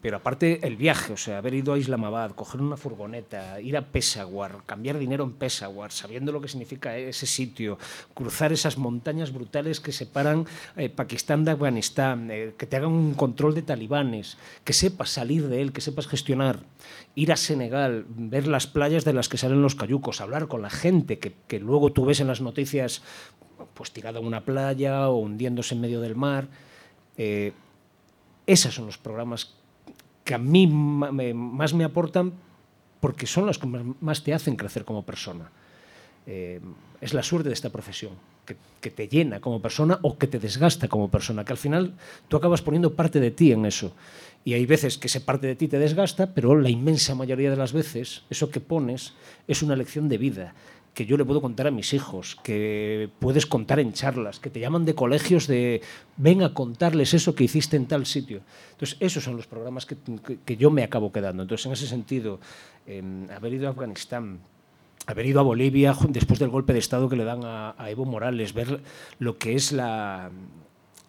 [0.00, 3.82] pero aparte el viaje, o sea, haber ido a Islamabad, coger una furgoneta, ir a
[3.82, 7.78] Peshawar, cambiar dinero en Peshawar, sabiendo lo que significa ese sitio,
[8.14, 13.14] cruzar esas montañas brutales que separan eh, Pakistán de Afganistán, eh, que te hagan un
[13.14, 16.60] control de talibanes, que sepas salir de él, que sepas gestionar,
[17.14, 20.70] ir a Senegal, ver las playas de las que salen los cayucos, hablar con la
[20.70, 23.02] gente que, luego tú ves en las noticias
[23.74, 26.48] pues tirada en una playa o hundiéndose en medio del mar.
[27.16, 27.52] Eh,
[28.46, 29.54] esos son los programas
[30.28, 32.34] que a mí más me aportan
[33.00, 35.50] porque son los que más te hacen crecer como persona.
[36.26, 36.60] Eh,
[37.00, 38.12] es la suerte de esta profesión,
[38.44, 41.94] que, te llena como persona o que te desgasta como persona, que al final
[42.28, 43.94] tú acabas poniendo parte de ti en eso.
[44.44, 47.56] Y hay veces que esa parte de ti te desgasta, pero la inmensa mayoría de
[47.56, 49.14] las veces eso que pones
[49.46, 50.54] es una lección de vida
[50.98, 54.58] que yo le puedo contar a mis hijos, que puedes contar en charlas, que te
[54.58, 55.80] llaman de colegios de
[56.16, 58.40] ven a contarles eso que hiciste en tal sitio.
[58.72, 59.96] Entonces, esos son los programas que,
[60.44, 61.44] que, yo me acabo quedando.
[61.44, 62.40] Entonces, en ese sentido,
[62.84, 64.40] em, haber ido a Afganistán,
[65.06, 68.52] haber ido a Bolivia después del golpe de Estado que le dan a, Evo Morales,
[68.52, 68.80] ver
[69.20, 70.32] lo que es la,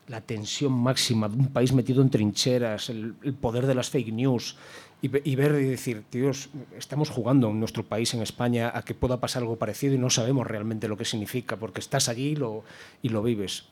[0.08, 4.56] la tensión máxima de un país metido en trincheras, el poder de las fake news,
[5.02, 9.20] y, ver y decir, Dios, estamos jugando en nuestro país, en España, a que pueda
[9.20, 12.64] pasar algo parecido y no sabemos realmente lo que significa, porque estás allí y lo,
[13.02, 13.66] y lo vives.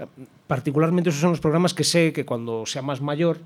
[0.48, 3.40] Particularmente esos son los programas que sé que cuando sea más mayor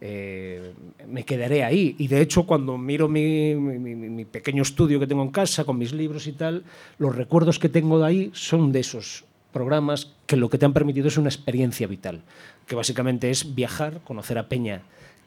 [0.00, 0.72] eh,
[1.06, 1.94] me quedaré ahí.
[1.98, 5.92] Y de hecho, cuando miro mi, mi, pequeño estudio que tengo en casa, con mis
[5.92, 6.64] libros y tal,
[6.96, 10.72] los recuerdos que tengo de ahí son de esos programas que lo que te han
[10.72, 12.22] permitido es una experiencia vital,
[12.66, 14.80] que básicamente es viajar, conocer a Peña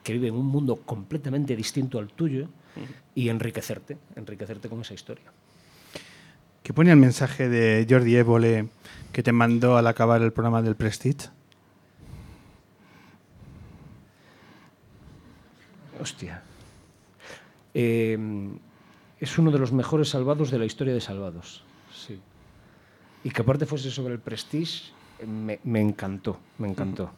[0.05, 2.47] que vive en un mundo completamente distinto al tuyo
[3.15, 5.33] y enriquecerte, enriquecerte con esa historia.
[6.61, 8.69] ¿Qué pone el mensaje de Jordi Évole
[9.11, 11.29] que te mandó al acabar el programa del Prestige?
[15.99, 16.43] Hostia.
[17.73, 18.15] Eh,
[19.19, 21.63] es uno de los mejores salvados de la historia de salvados.
[21.91, 22.19] Sí.
[23.23, 24.91] Y que aparte fuese sobre el Prestige,
[25.25, 27.11] me, encantó, me encantó.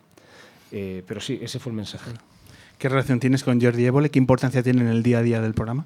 [0.71, 2.11] Eh, pero sí, ese fue el mensaje.
[2.77, 4.11] ¿Qué relación tienes con Jordi Évole?
[4.11, 5.85] ¿Qué importancia tiene en el día a día del programa?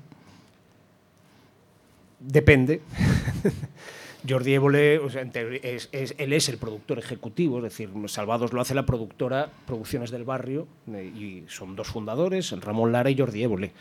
[2.20, 2.82] Depende.
[4.28, 10.12] Jordi Évole, él es el productor ejecutivo, es decir, Salvados lo hace la productora Producciones
[10.12, 13.72] del Barrio, eh, y son dos fundadores, Ramón Lara y Jordi Évole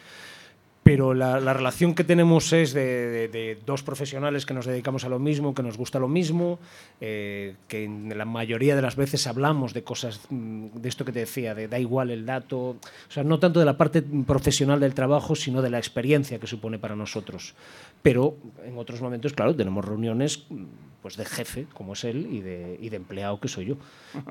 [0.82, 5.54] pero la, relación que tenemos es de, dos profesionales que nos dedicamos a lo mismo,
[5.54, 6.58] que nos gusta lo mismo,
[7.00, 11.12] eh, que en la mayoría de las veces hablamos de cosas, mm, de esto que
[11.12, 14.80] te decía, de da igual el dato, o sea, no tanto de la parte profesional
[14.80, 17.54] del trabajo, sino de la experiencia que supone para nosotros.
[18.02, 20.64] Pero en otros momentos, claro, tenemos reuniones mm,
[21.02, 23.76] pues de jefe, como es él, y de, y de empleado, que soy yo.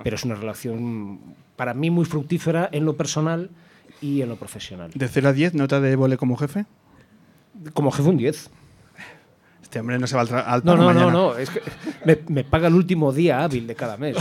[0.03, 1.19] Pero es una relación
[1.55, 3.49] para mí muy fructífera en lo personal
[4.01, 4.91] y en lo profesional.
[4.93, 6.65] ¿De 0 a 10, nota de Vole como jefe?
[7.73, 8.49] Como jefe un 10.
[9.61, 11.61] Este hombre no se va al, al No, no, no, no, es que
[12.27, 14.17] me, paga el último día hábil de cada mes.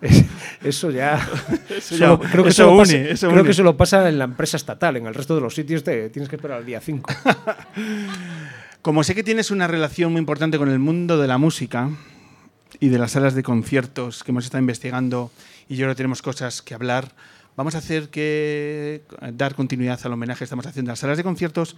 [0.62, 1.26] eso ya.
[1.70, 4.96] Eso creo que eso, une, creo que eso lo pasa en la empresa estatal.
[4.96, 7.10] En el resto de los sitios te, tienes que esperar al día 5.
[8.82, 11.88] Como sé que tienes una relación muy importante con el mundo de la música
[12.78, 15.30] y de las salas de conciertos que hemos estado investigando,
[15.66, 17.12] y yo creo que tenemos cosas que hablar
[17.56, 19.02] vamos a hacer que
[19.32, 21.76] dar continuidad al homenaje que estamos haciendo a las salas de conciertos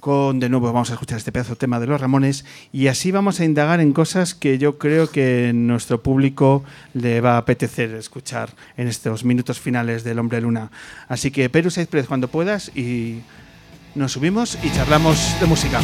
[0.00, 3.10] con de nuevo vamos a escuchar este pedazo de tema de los Ramones y así
[3.10, 6.64] vamos a indagar en cosas que yo creo que nuestro público
[6.94, 10.70] le va a apetecer escuchar en estos minutos finales del Hombre Luna.
[11.08, 13.22] Así que Perú Saiz cuando puedas y
[13.94, 15.80] nos subimos y charlamos de música.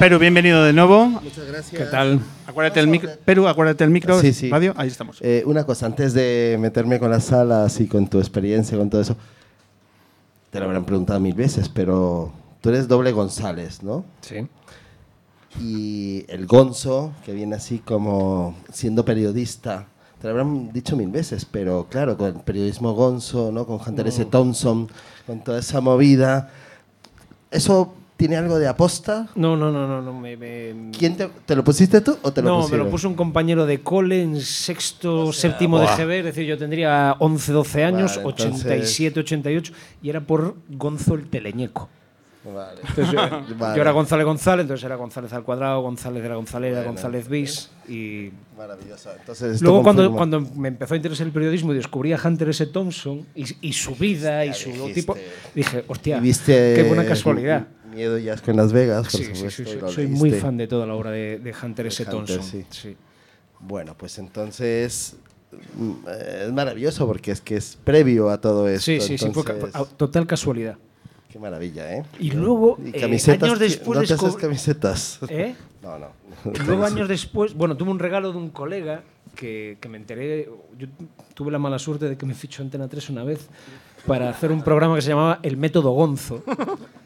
[0.00, 1.08] Perú, bienvenido de nuevo.
[1.08, 1.78] Muchas gracias.
[1.78, 2.20] ¿Qué tal?
[2.46, 3.10] Acuérdate el micro.
[3.22, 4.18] Perú, acuérdate el micro.
[4.18, 4.48] Sí, sí.
[4.48, 5.18] Radio, ahí estamos.
[5.20, 9.02] Eh, una cosa, antes de meterme con las salas y con tu experiencia, con todo
[9.02, 9.14] eso,
[10.48, 12.32] te lo habrán preguntado mil veces, pero
[12.62, 14.06] tú eres doble González, ¿no?
[14.22, 14.48] Sí.
[15.60, 19.86] Y el Gonzo, que viene así como siendo periodista,
[20.18, 23.66] te lo habrán dicho mil veces, pero claro, con el periodismo Gonzo, ¿no?
[23.66, 24.24] Con Hunter S.
[24.24, 24.88] Thompson,
[25.26, 26.48] con toda esa movida,
[27.50, 29.28] ¿eso tiene algo de aposta?
[29.34, 30.02] No, no, no, no.
[30.02, 32.84] no me, me- ¿Quién te, te lo pusiste tú o te lo no, me pusieron?
[32.86, 35.96] lo puso un compañero de cole en sexto, séptimo buah.
[35.96, 40.20] de GB, es decir, yo tendría 11, 12 años, Vale, entonces- 87, 88, y era
[40.20, 41.88] por Gonzo el Teleñeco.
[42.42, 42.80] Vale.
[42.88, 43.20] Entonces, yo,
[43.58, 43.76] Vale.
[43.76, 46.92] yo era González González, entonces era González al cuadrado, González de la Gonzalera, Bueno.
[46.92, 49.10] González bis y Maravilloso.
[49.18, 52.48] Entonces, esto luego cuando, cuando me empezó a interesar el periodismo y descubrí a Hunter
[52.50, 52.66] S.
[52.66, 54.92] Thompson y, y su vida y su dijiste.
[54.94, 55.16] tipo,
[55.54, 57.66] dije, hostia, Y viste qué buena casualidad.
[57.90, 59.50] Miedo y asco en Las Vegas, por Sí, sí, supuesto.
[59.50, 62.02] sí, y soy, soy muy fan de toda la obra de, de Hunter S.
[62.02, 62.42] Hunter, Thompson.
[62.42, 62.64] sí.
[62.70, 62.96] sí.
[63.60, 65.16] Bueno, pues entonces
[65.76, 68.84] mm, eh, es maravilloso porque es que es previo a todo esto.
[68.86, 70.76] Sí, sí, sí, fue entonces, total casualidad.
[71.30, 72.02] Qué maravilla, ¿eh?
[72.18, 75.18] Y luego, Y eh, camisetas, años ti- después ¿no te haces camisetas?
[75.28, 75.54] ¿Eh?
[75.82, 76.08] No, no.
[76.66, 79.02] Luego, años después, bueno, tuve un regalo de un colega
[79.34, 80.46] que, que me enteré.
[80.78, 80.86] Yo
[81.32, 83.48] tuve la mala suerte de que me fichó Antena 3 una vez
[84.06, 86.42] para hacer un programa que se llamaba El Método Gonzo.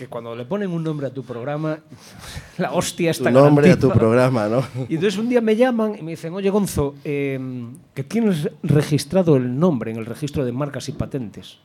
[0.00, 1.78] Que cuando le ponen un nombre a tu programa,
[2.58, 4.64] la hostia Tu está nombre a tu programa, ¿no?
[4.88, 7.38] Y entonces un día me llaman y me dicen, oye Gonzo, eh,
[7.92, 11.58] que tienes registrado el nombre en el registro de marcas y patentes.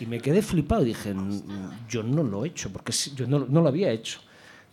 [0.00, 1.40] Y me quedé flipado y dije, "N-
[1.88, 4.18] yo no lo he hecho, porque yo no, no lo había hecho.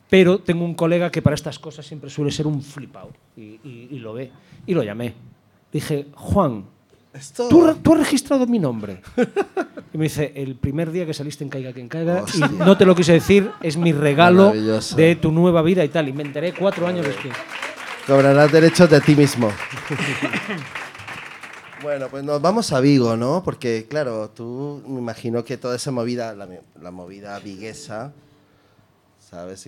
[0.09, 3.87] Pero tengo un colega que para estas cosas siempre suele ser un flipado y, y-
[3.91, 4.31] y lo ve.
[4.65, 5.13] Y lo llamé.
[5.71, 6.63] Dije, Juan,
[7.19, 7.49] Esto...
[7.49, 9.01] ¿tú, tú has registrado mi nombre?
[9.93, 12.85] Y me dice, el primer día que saliste en Caiga quien caiga, y no te
[12.85, 14.53] lo quise decir, es mi regalo
[14.95, 16.07] de tu nueva vida y tal.
[16.07, 17.33] Y me enteré cuatro años después.
[18.05, 19.51] Cobrarás derechos de ti mismo.
[21.81, 23.41] bueno, pues nos vamos a Vigo, ¿no?
[23.43, 26.47] Porque, claro, tú me imagino que toda esa movida, la,
[26.81, 28.13] la movida viguesa,
[29.19, 29.67] ¿sabes?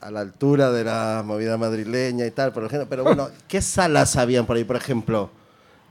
[0.00, 2.86] A la altura de la movida madrileña y tal, por ejemplo.
[2.88, 5.30] Pero bueno, ¿qué salas habían por ahí, por ejemplo?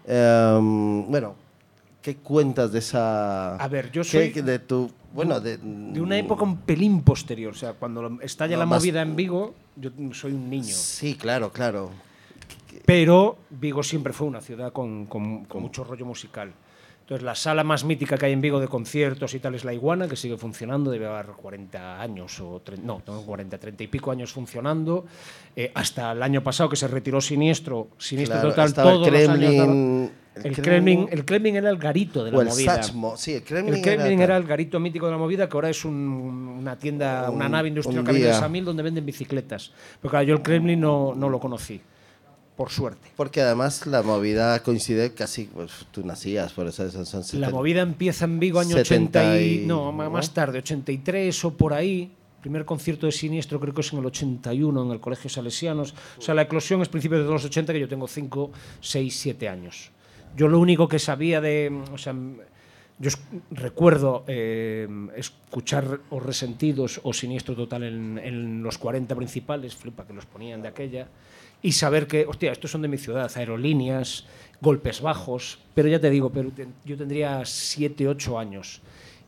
[0.08, 1.36] Em, bueno,
[2.02, 3.56] ¿qué cuentas de esa.
[3.58, 4.90] A ver, yo qué- soy de tu.
[5.14, 5.58] Bueno, de.
[5.58, 7.52] De una época un pelín posterior.
[7.52, 10.74] O sea, cuando estalla No, la más- movida en Vigo, yo soy un niño.
[10.74, 11.90] Sí, claro, claro.
[12.86, 16.54] Pero Vigo siempre fue una ciudad con, con- con mucho rollo musical.
[17.08, 19.74] Entonces, la sala más mítica que hay en Vigo de conciertos y tal es La
[19.74, 24.12] Iguana, que sigue funcionando, debe haber 40 años, o no, no 40, 30 y pico
[24.12, 25.06] años funcionando.
[25.56, 29.30] Eh, hasta el año pasado que se retiró Siniestro, Siniestro Claro, Total, el todos los
[29.30, 32.74] años Kremlin, el el, Kremlin- el Kremlin era el garito de la o el movida.
[33.16, 35.86] Sí, el Kremlin, El Kremlin era, el garito mítico de la movida, que ahora es
[35.86, 35.96] un-
[36.60, 38.34] una tienda, una Un- nave industrial que de.
[38.34, 39.72] Samil donde venden bicicletas.
[40.02, 41.80] Pero claro, yo el Kremlin no, no lo conocí,
[42.58, 43.08] por suerte.
[43.16, 47.50] Porque además la movida coincide casi, pues tú nacías, por eso son, son La 70.
[47.52, 50.10] movida empieza en Vigo año 70 80 y, no, ¿no?
[50.10, 52.12] más tarde, 83 o por ahí.
[52.42, 55.94] Primer concierto de Siniestro creo que es en el 81 en el Colegio Salesianos.
[56.18, 59.50] O sea, la eclosión es principios de los 80 que yo tengo 5, 6, 7
[59.50, 59.92] años.
[60.36, 62.14] Yo lo único que sabía de, o sea,
[63.00, 63.20] yo es-
[63.52, 70.14] recuerdo eh, escuchar o Resentidos o Siniestro Total en, en los 40 principales, flipa que
[70.14, 71.08] los ponían de aquella,
[71.62, 74.26] y saber que, hostia, estos son de mi ciudad, aerolíneas,
[74.62, 78.82] golpes bajos, pero ya te digo, pero te- yo tendría 7, 8 años.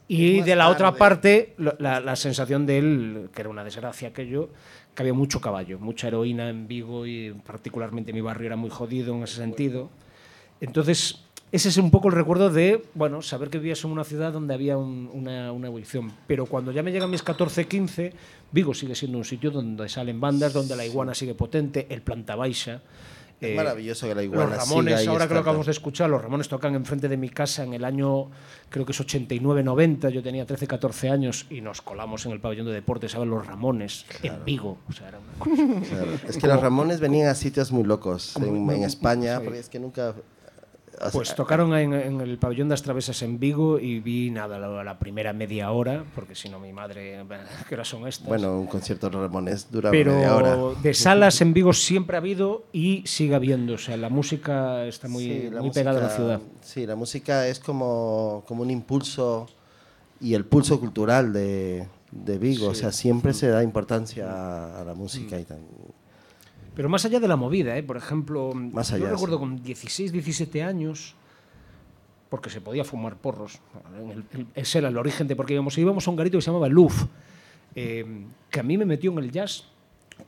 [0.07, 4.49] Y de la otra parte, la, la sensación de él, que era una desgracia aquello,
[4.95, 9.15] que había mucho caballo, mucha heroína en Vigo y particularmente mi barrio era muy jodido
[9.15, 9.91] en ese sentido.
[10.61, 14.31] Entonces, ese es un poco el recuerdo de, bueno, saber que vivías en una ciudad
[14.33, 16.11] donde había un- una, una evolución.
[16.27, 18.13] Pero cuando ya me llegan mis 14, 15,
[18.51, 22.35] Vigo sigue siendo un sitio donde salen bandas, donde la iguana sigue potente, el planta
[22.35, 22.81] baixa.
[23.41, 26.09] Es eh, maravilloso que la iguana los Ramones, siga ahora que lo acabamos de escuchar,
[26.09, 28.29] los Ramones tocan enfrente de mi casa en el año,
[28.69, 32.65] creo que es 89-90, yo tenía 13, 14 años y nos colamos en el pabellón
[32.65, 33.29] de deportes, ¿sabes?
[33.29, 34.77] Los Ramones, en Vigo.
[34.89, 35.81] O sea, era una.
[35.87, 36.11] Claro.
[36.27, 39.43] Es que los Ramones venían a sitios muy locos en, en España, sí.
[39.45, 40.13] porque es que nunca...
[40.99, 44.29] o sea, Pues tocaron en, en el pabellón de las travesas en Vigo y vi
[44.31, 47.23] nada, la, la primera media hora, porque si no mi madre,
[47.69, 48.27] ¿qué horas son estas?
[48.27, 50.49] Bueno, un concierto de Ramones dura media hora.
[50.51, 53.73] pero de salas en Vigo siempre ha habido y sigue habiendo.
[53.73, 56.39] O sea, la música está muy, Sí, la muy pegada a la música- ciudad.
[56.61, 59.47] Sí, la música es como, como un impulso
[60.21, 62.67] y el pulso cultural de, de Vigo.
[62.67, 65.59] O sea, siempre se da importancia a, a la música y tal.
[66.79, 67.83] Pero más allá de la movida, ¿eh?
[67.83, 69.39] por ejemplo, Más yo allá, recuerdo sí.
[69.41, 71.13] con 16, 17 años,
[72.29, 73.59] porque se podía fumar porros.
[74.01, 75.77] En el- el- ese era el origen de por qué íbamos.
[75.77, 77.03] Íbamos a un garito que se llamaba Luf.
[77.75, 78.05] eh,
[78.49, 79.65] que a mí me metió en el jazz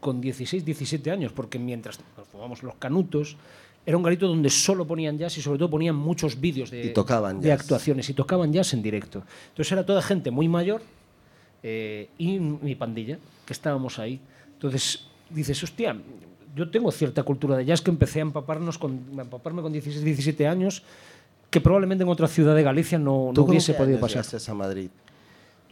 [0.01, 3.37] con 16, 17 años, porque mientras nos fumábamos los canutos,
[3.85, 6.89] era un garito donde solo ponían jazz y sobre todo ponían muchos vídeos de, Y
[6.93, 9.23] tocaban de actuaciones y tocaban jazz en directo.
[9.51, 10.81] Entonces era toda gente muy mayor
[11.63, 14.19] eh, y mi pandilla, que estábamos ahí.
[14.55, 15.95] Entonces dices, hostia,
[16.55, 20.03] yo tengo cierta cultura de jazz que empecé a empaparnos con, a empaparme con 16,
[20.03, 20.83] 17 años,
[21.49, 24.51] que probablemente en otra ciudad de Galicia no, no ¿Tú con hubiese podido años pasar.
[24.51, 24.89] a Madrid?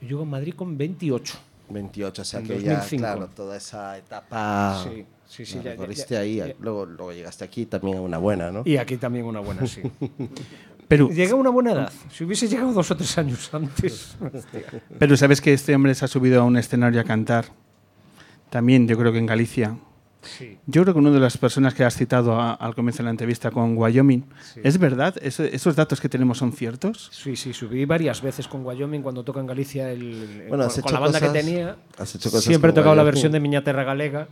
[0.02, 1.38] Yo llego a Madrid con 28.
[1.70, 3.02] 28, o sea En que ya, 2005.
[3.02, 6.54] claro, toda esa etapa Sí, sí, sí, ya- ya- recorriste ya- ahí, ya.
[6.60, 8.64] Luego, luego llegaste aquí también a una buena, ¿no?
[8.66, 9.82] Y aquí también una buena, sí.
[10.88, 11.92] Pero, Llegué a una buena edad.
[12.12, 14.18] Si hubiese llegado dos o tres años antes.
[14.98, 17.46] pero sabes que este hombre se ha subido a un escenario a cantar.
[18.50, 19.78] También, yo creo que en Galicia.
[20.22, 20.58] Sí.
[20.66, 23.12] Yo creo que una de las personas que has citado a- al comienzo de la
[23.12, 24.60] entrevista con Wyoming, Sí.
[24.64, 25.16] ¿es verdad?
[25.22, 27.10] ¿Eso- ¿Esos datos que tenemos son ciertos?
[27.14, 30.94] Sí, sí, subí varias veces con Wyoming cuando toca en Galicia el, Bueno, con, con
[30.94, 31.78] la banda cosas- que tenía.
[31.98, 33.14] has hecho cosas siempre he tocado la Wyoming.
[33.14, 34.28] versión de Miña Terra Galega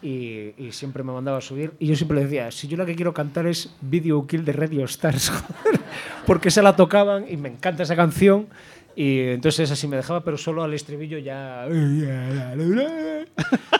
[0.00, 1.72] y, y siempre me mandaba a subir.
[1.80, 4.52] Y yo siempre le decía, si yo la que quiero cantar es Video Kill de
[4.52, 5.32] Radio Stars,
[6.26, 8.46] porque esa la tocaban y me encanta esa canción.
[8.98, 11.66] Y entonces así me dejaba, pero solo al estribillo ya...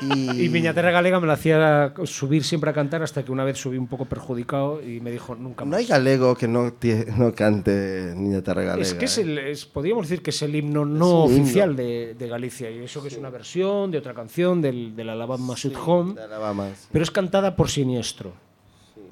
[0.03, 3.45] Y, Y Miña Terra Galega me la hacía subir siempre a cantar hasta que una
[3.45, 5.71] vez subí un poco perjudicado y me dijo nunca más.
[5.71, 6.75] no hay galego que no,
[7.17, 8.83] no cante Niña Terra Galega.
[8.87, 9.23] Es que es ¿eh?
[9.23, 11.41] el, es- podríamos decir que es el himno no himno.
[11.43, 15.09] oficial de, de Galicia y eso que es una versión de otra canción del, del
[15.09, 16.89] Alabama Sweet Home, de Alabama, sí.
[16.93, 18.33] pero es cantada por Siniestro.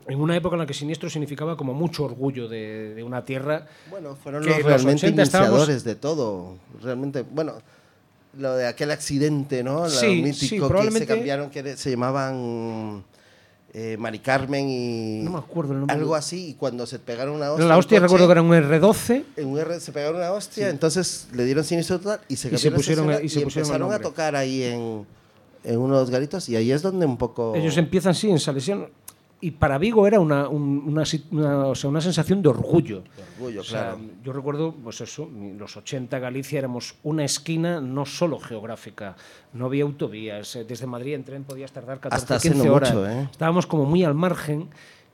[0.06, 3.66] En una época en la que Siniestro significaba como mucho orgullo de, de una tierra.
[3.90, 6.56] Bueno, fueron los los realmente 80 estábamos- iniciadores de todo.
[6.82, 7.54] Realmente, bueno,
[8.38, 9.84] lo de aquel accidente, ¿no?
[9.84, 13.02] Lo Sí, mítico sí, que se probablemente- cambiaron, que se llamaban
[13.72, 15.96] eh, Mari Carmen y No me acuerdo el nombre.
[15.96, 16.50] algo así.
[16.50, 19.48] Y cuando se pegaron una hostia, La hostia coche, recuerdo que era un R12 en
[19.48, 22.70] un R se pegaron una hostia, entonces le dieron sinistro total y se Y se
[22.70, 25.06] pusieron- y se pusieron el empezaron a tocar ahí en,
[25.64, 27.54] en uno de los garitos y ahí es donde un poco...
[27.56, 28.88] Ellos empiezan, sí, en Salesiano.
[29.44, 33.02] Y para Vigo era una, un- una, una- o sea, una sensación de orgullo.
[33.36, 33.98] orgullo, O sea, claro.
[34.24, 35.28] yo recuerdo, pues eso,
[35.58, 39.16] los 80 Galicia éramos una esquina no solo geográfica,
[39.52, 42.72] no había autovías, eh, desde Madrid en tren podías tardar 14, Hasta hace 15 no
[42.74, 42.94] horas.
[42.94, 43.28] mucho, ¿eh?
[43.30, 44.68] Estábamos como muy al margen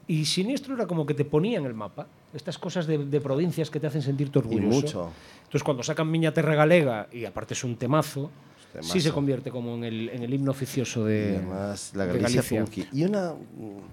[0.07, 2.07] y Siniestro era como que te ponía en el mapa.
[2.33, 4.69] Estas cosas de, de provincias que te hacen sentirte Y orgulloso.
[4.71, 5.09] mucho.
[5.39, 8.31] Entonces cuando sacan Miña Terra Galega, y aparte es un temazo,
[8.81, 12.19] Sí se convierte como en el, en el himno oficioso Y de, además la de
[12.19, 12.87] Galicia, funky.
[12.91, 13.33] Y una,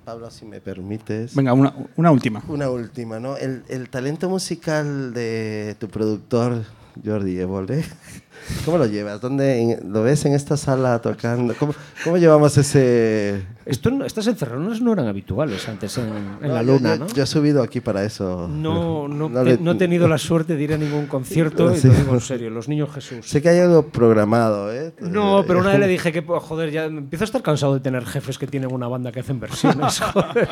[0.04, 1.34] Pablo, si me permites...
[1.34, 2.42] Venga, una, una última.
[2.48, 3.36] Una última, ¿no?
[3.36, 6.64] El, el talento musical de tu productor,
[7.04, 7.84] Jordi Évole,
[8.64, 9.20] ¿cómo lo llevas?
[9.20, 11.54] ¿Dónde lo ves en esta sala tocando?
[11.58, 11.74] ¿Cómo,
[12.04, 13.42] cómo llevamos ese...?
[13.66, 16.08] Esto, estas encerronas no eran habituales antes en,
[16.40, 17.06] en la luna, yo, ¿no?
[17.08, 18.48] Yo he subido aquí para eso.
[18.48, 21.64] No, no, No te- le- no he tenido la suerte de ir a ningún concierto,
[21.74, 23.26] y lo digo en serio, los niños Jesús.
[23.28, 24.94] Sé que hay algo programado, ¿eh?
[25.00, 27.80] No, pero una vez le dije que, pues, joder, ya empiezo a estar cansado de
[27.80, 30.48] tener jefes que tienen una banda que hacen versiones, joder.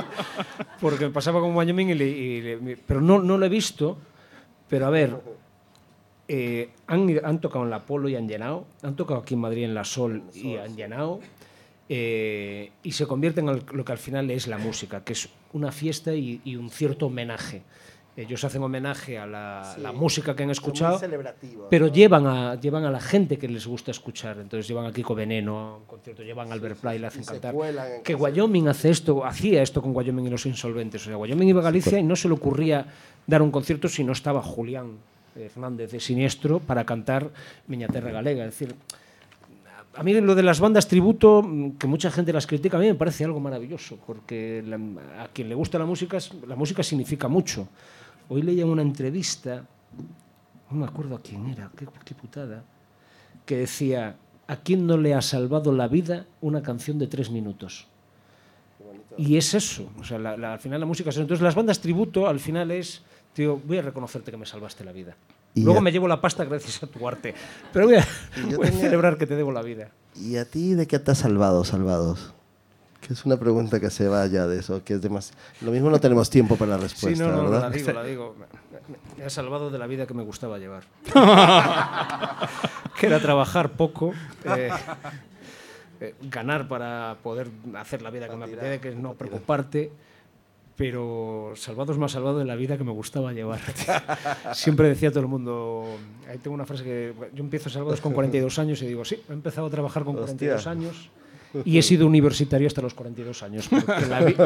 [0.79, 3.97] Porque pasaba con Wyoming y, le- y le- pero no, no lo he visto.
[4.69, 5.17] Pero a ver,
[6.29, 9.64] eh, han, han tocado en la Polo y han llenado, han tocado aquí en Madrid
[9.64, 11.20] en la Sol y han llenado.
[11.89, 15.70] eh, y se convierte en lo que al final es la música, que es una
[15.70, 17.62] fiesta y, y un cierto homenaje.
[18.16, 20.99] Ellos hacen homenaje a la, la música que han escuchado,
[21.68, 24.39] pero llevan a, llevan a la gente que les gusta escuchar.
[24.39, 27.24] Entonces llevan a Kiko Veneno a un concierto, llevan a Albert Pla y le hacen
[27.24, 27.55] cantar.
[28.03, 31.03] Que Wyoming hace esto, hacía esto con Wyoming y los insolventes.
[31.03, 32.87] O sea, Wyoming iba a Galicia y no se le ocurría
[33.27, 34.93] dar un concierto si no estaba Julián
[35.37, 37.30] Hernández de Siniestro para cantar
[37.68, 38.45] Miña Terra Galega.
[38.47, 38.74] Es decir,
[39.95, 42.87] a mí lo de las bandas tributo, mm, que mucha gente las critica, a mí
[42.87, 47.28] me parece algo maravilloso, porque la- a quien le gusta la música, la música significa
[47.28, 47.68] mucho.
[48.28, 49.64] Hoy leía una entrevista,
[50.70, 52.62] no me acuerdo a quién era, qué, qué putada,
[53.47, 54.16] que decía,
[54.49, 57.87] ¿a quién no le ha salvado la vida una canción de tres minutos?
[59.18, 61.22] Y es eso, o sea, la- la- al final la música es eso.
[61.22, 63.03] Entonces las bandas tributo al final es,
[63.37, 65.14] tío, voy a reconocerte que me salvaste la vida.
[65.55, 67.34] Y Luego ya- me llevo la pasta gracias a tu arte.
[67.72, 68.07] Pero voy a,
[68.57, 69.91] voy a tenía- celebrar que te debo la vida.
[70.16, 72.32] ¿Y a ti de qué te has salvado, salvados?
[73.07, 75.39] Que es una pregunta que se va ya de eso, que es demasiado...
[75.61, 77.70] Lo mismo no tenemos tiempo para la respuesta, sí, no, no, ¿verdad?
[77.70, 78.34] la digo, la digo.
[79.18, 80.82] Me ha salvado de la vida que me gustaba llevar.
[82.99, 84.12] que era trabajar poco,
[84.45, 84.70] eh,
[86.01, 89.93] eh, ganar para poder hacer la vida que me apetece, que es no preocuparte.
[90.77, 93.61] Pero Salvados me ha salvado de la vida que me gustaba llevar.
[94.53, 95.87] Siempre decía todo el mundo.
[96.29, 97.14] Ahí tengo una frase que.
[97.35, 100.57] Yo empiezo Salvados con 42 años y digo, sí, he empezado a trabajar con 42
[100.59, 100.70] Hostia.
[100.70, 101.11] años.
[101.64, 103.68] y he sido universitario hasta los 42 años.
[103.70, 104.37] Porque la, vi-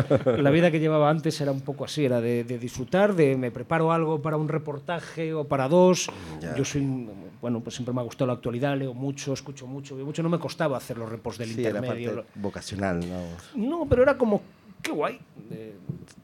[0.41, 3.51] la vida que llevaba antes era un poco así, era de, de disfrutar, de me
[3.51, 6.09] preparo algo para un reportaje o para dos.
[6.57, 7.09] Yo soy,
[7.41, 10.23] bueno, pues siempre me ha gustado la actualidad, leo mucho, escucho mucho, veo mucho.
[10.23, 12.15] No me costaba hacer los reports del Sí, era intermedio.
[12.15, 13.17] parte vocacional, ¿no?
[13.57, 14.43] No, pero era como,
[14.81, 15.19] qué guay.
[15.51, 15.75] Eh,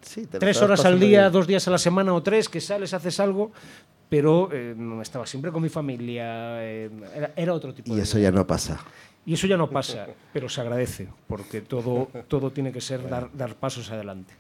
[0.03, 1.33] Sí, te lo tres horas al día, bien.
[1.33, 3.51] dos días a la semana o tres, que sales, haces algo,
[4.09, 8.03] pero eh, no estaba siempre con mi familia, eh, era, era otro tipo Y de
[8.03, 8.31] eso vida.
[8.31, 8.79] ya no pasa.
[9.24, 13.29] Y eso ya no pasa, pero se agradece, porque todo, todo tiene que ser dar,
[13.35, 14.33] dar pasos adelante.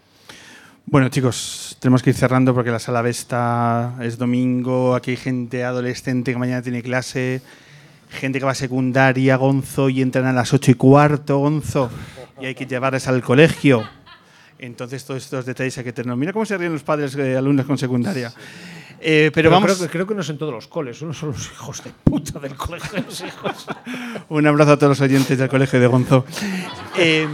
[0.84, 5.64] Bueno, chicos, tenemos que ir cerrando porque la sala Vesta es domingo, aquí hay gente
[5.64, 7.42] adolescente que mañana tiene clase,
[8.08, 11.90] gente que va a secundaria, Gonzo, y entran a las ocho y cuarto, Gonzo,
[12.40, 13.82] y hay que llevarles al colegio.
[14.58, 16.18] Entonces, todos estos detalles hay que tenerlos.
[16.18, 18.32] Mira cómo se ríen los padres de alumnos con secundaria.
[19.00, 21.30] Eh, pero, vamos, creo, que, creo que no es en todos los coles, solo son
[21.30, 23.66] los hijos de puta del colegio de los hijos.
[24.28, 26.24] un abrazo a todos los oyentes del colegio de Gonzo.
[26.96, 27.28] Eh,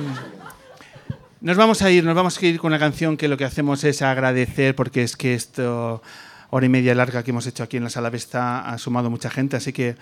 [1.41, 3.85] nos vamos a ir, nos vamos a ir con una canción que lo que hacemos
[3.85, 6.03] es agradecer porque es que esto
[6.51, 9.31] hora y media larga que hemos hecho aquí en la sala Vesta ha sumado mucha
[9.31, 9.97] gente, así que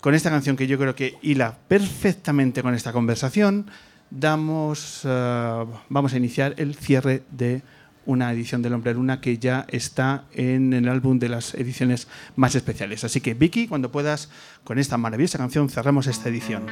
[0.00, 3.70] con esta canción que yo creo que hila perfectamente con esta conversación,
[4.12, 7.62] eh, vamos a iniciar el cierre de
[8.06, 12.54] una edición del Hombre Luna que ya está en el álbum de las ediciones más
[12.54, 13.04] especiales.
[13.04, 14.30] Así que Vicky, cuando puedas,
[14.64, 16.66] con esta maravillosa canción cerramos esta edición.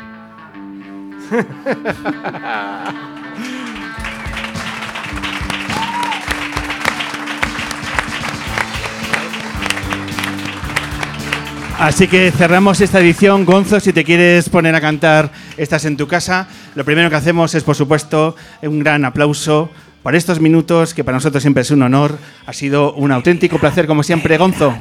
[11.78, 13.44] Así que cerramos esta edición.
[13.44, 16.48] Gonzo, si te quieres poner a cantar, estás en tu casa.
[16.78, 19.68] Lo primero que hacemos es, por supuesto, un gran aplauso
[20.04, 22.16] por estos minutos, que para nosotros siempre es un honor.
[22.46, 24.78] Ha sido un auténtico placer, como siempre, Gonzo.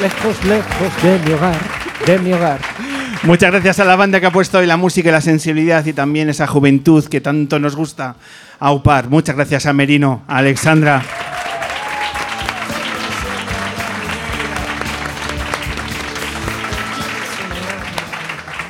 [0.00, 1.58] Lejos, lejos de mi hogar,
[2.06, 2.60] de mi hogar.
[3.24, 5.92] Muchas gracias a la banda que ha puesto hoy la música y la sensibilidad y
[5.92, 8.14] también esa juventud que tanto nos gusta
[8.60, 9.08] aupar.
[9.08, 11.02] Muchas gracias a Merino, a Alexandra.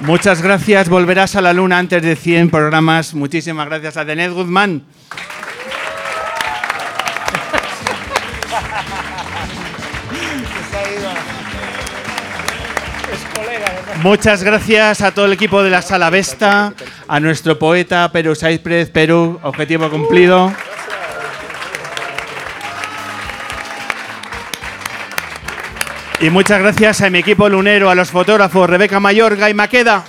[0.03, 0.88] Muchas gracias.
[0.88, 3.14] Volverás a la luna antes de 100 programas.
[3.14, 4.82] Muchísimas gracias a Denet Guzmán.
[14.03, 16.74] Muchas gracias a todo el equipo de la Sala Vesta,
[17.07, 20.53] a nuestro poeta Perú Saizprez, Perú, objetivo cumplido.
[26.22, 30.04] Y muchas gracias a mi equipo lunero, a los fotógrafos Rebeca Mayorga y Maqueda.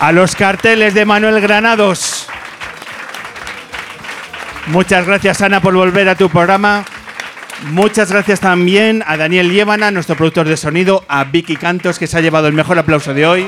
[0.00, 2.26] A los carteles de Manuel Granados.
[4.68, 6.86] Muchas gracias, Ana, por volver a tu programa.
[7.64, 12.16] Muchas gracias también a Daniel Llévana, nuestro productor de sonido, a Vicky Cantos, que se
[12.16, 13.46] ha llevado el mejor aplauso de hoy.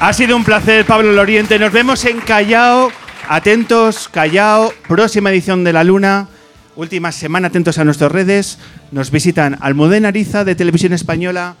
[0.00, 1.60] Ha sido un placer, Pablo Loriente.
[1.60, 2.90] Nos vemos en Callao.
[3.30, 6.28] Atentos, Callao, próxima edición de La Luna.
[6.76, 8.58] Última semana, atentos a nuestras redes.
[8.90, 11.56] Nos visitan Almudena Ariza, de Televisión Española,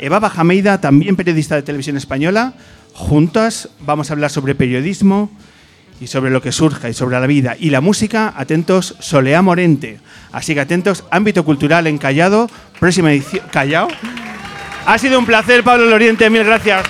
[0.00, 2.54] Eva Bajameida, también periodista de Televisión Española.
[2.92, 5.30] Juntas vamos a hablar sobre periodismo
[6.00, 8.34] y sobre lo que surja y sobre la vida y la música.
[8.36, 10.00] Atentos, Soleá Morente.
[10.32, 12.50] Así que atentos, ámbito cultural en Callao,
[12.80, 13.46] próxima edición.
[13.52, 13.86] ¿Callao?
[14.86, 16.82] Ha sido un placer, Pablo Loriente, mil gracias.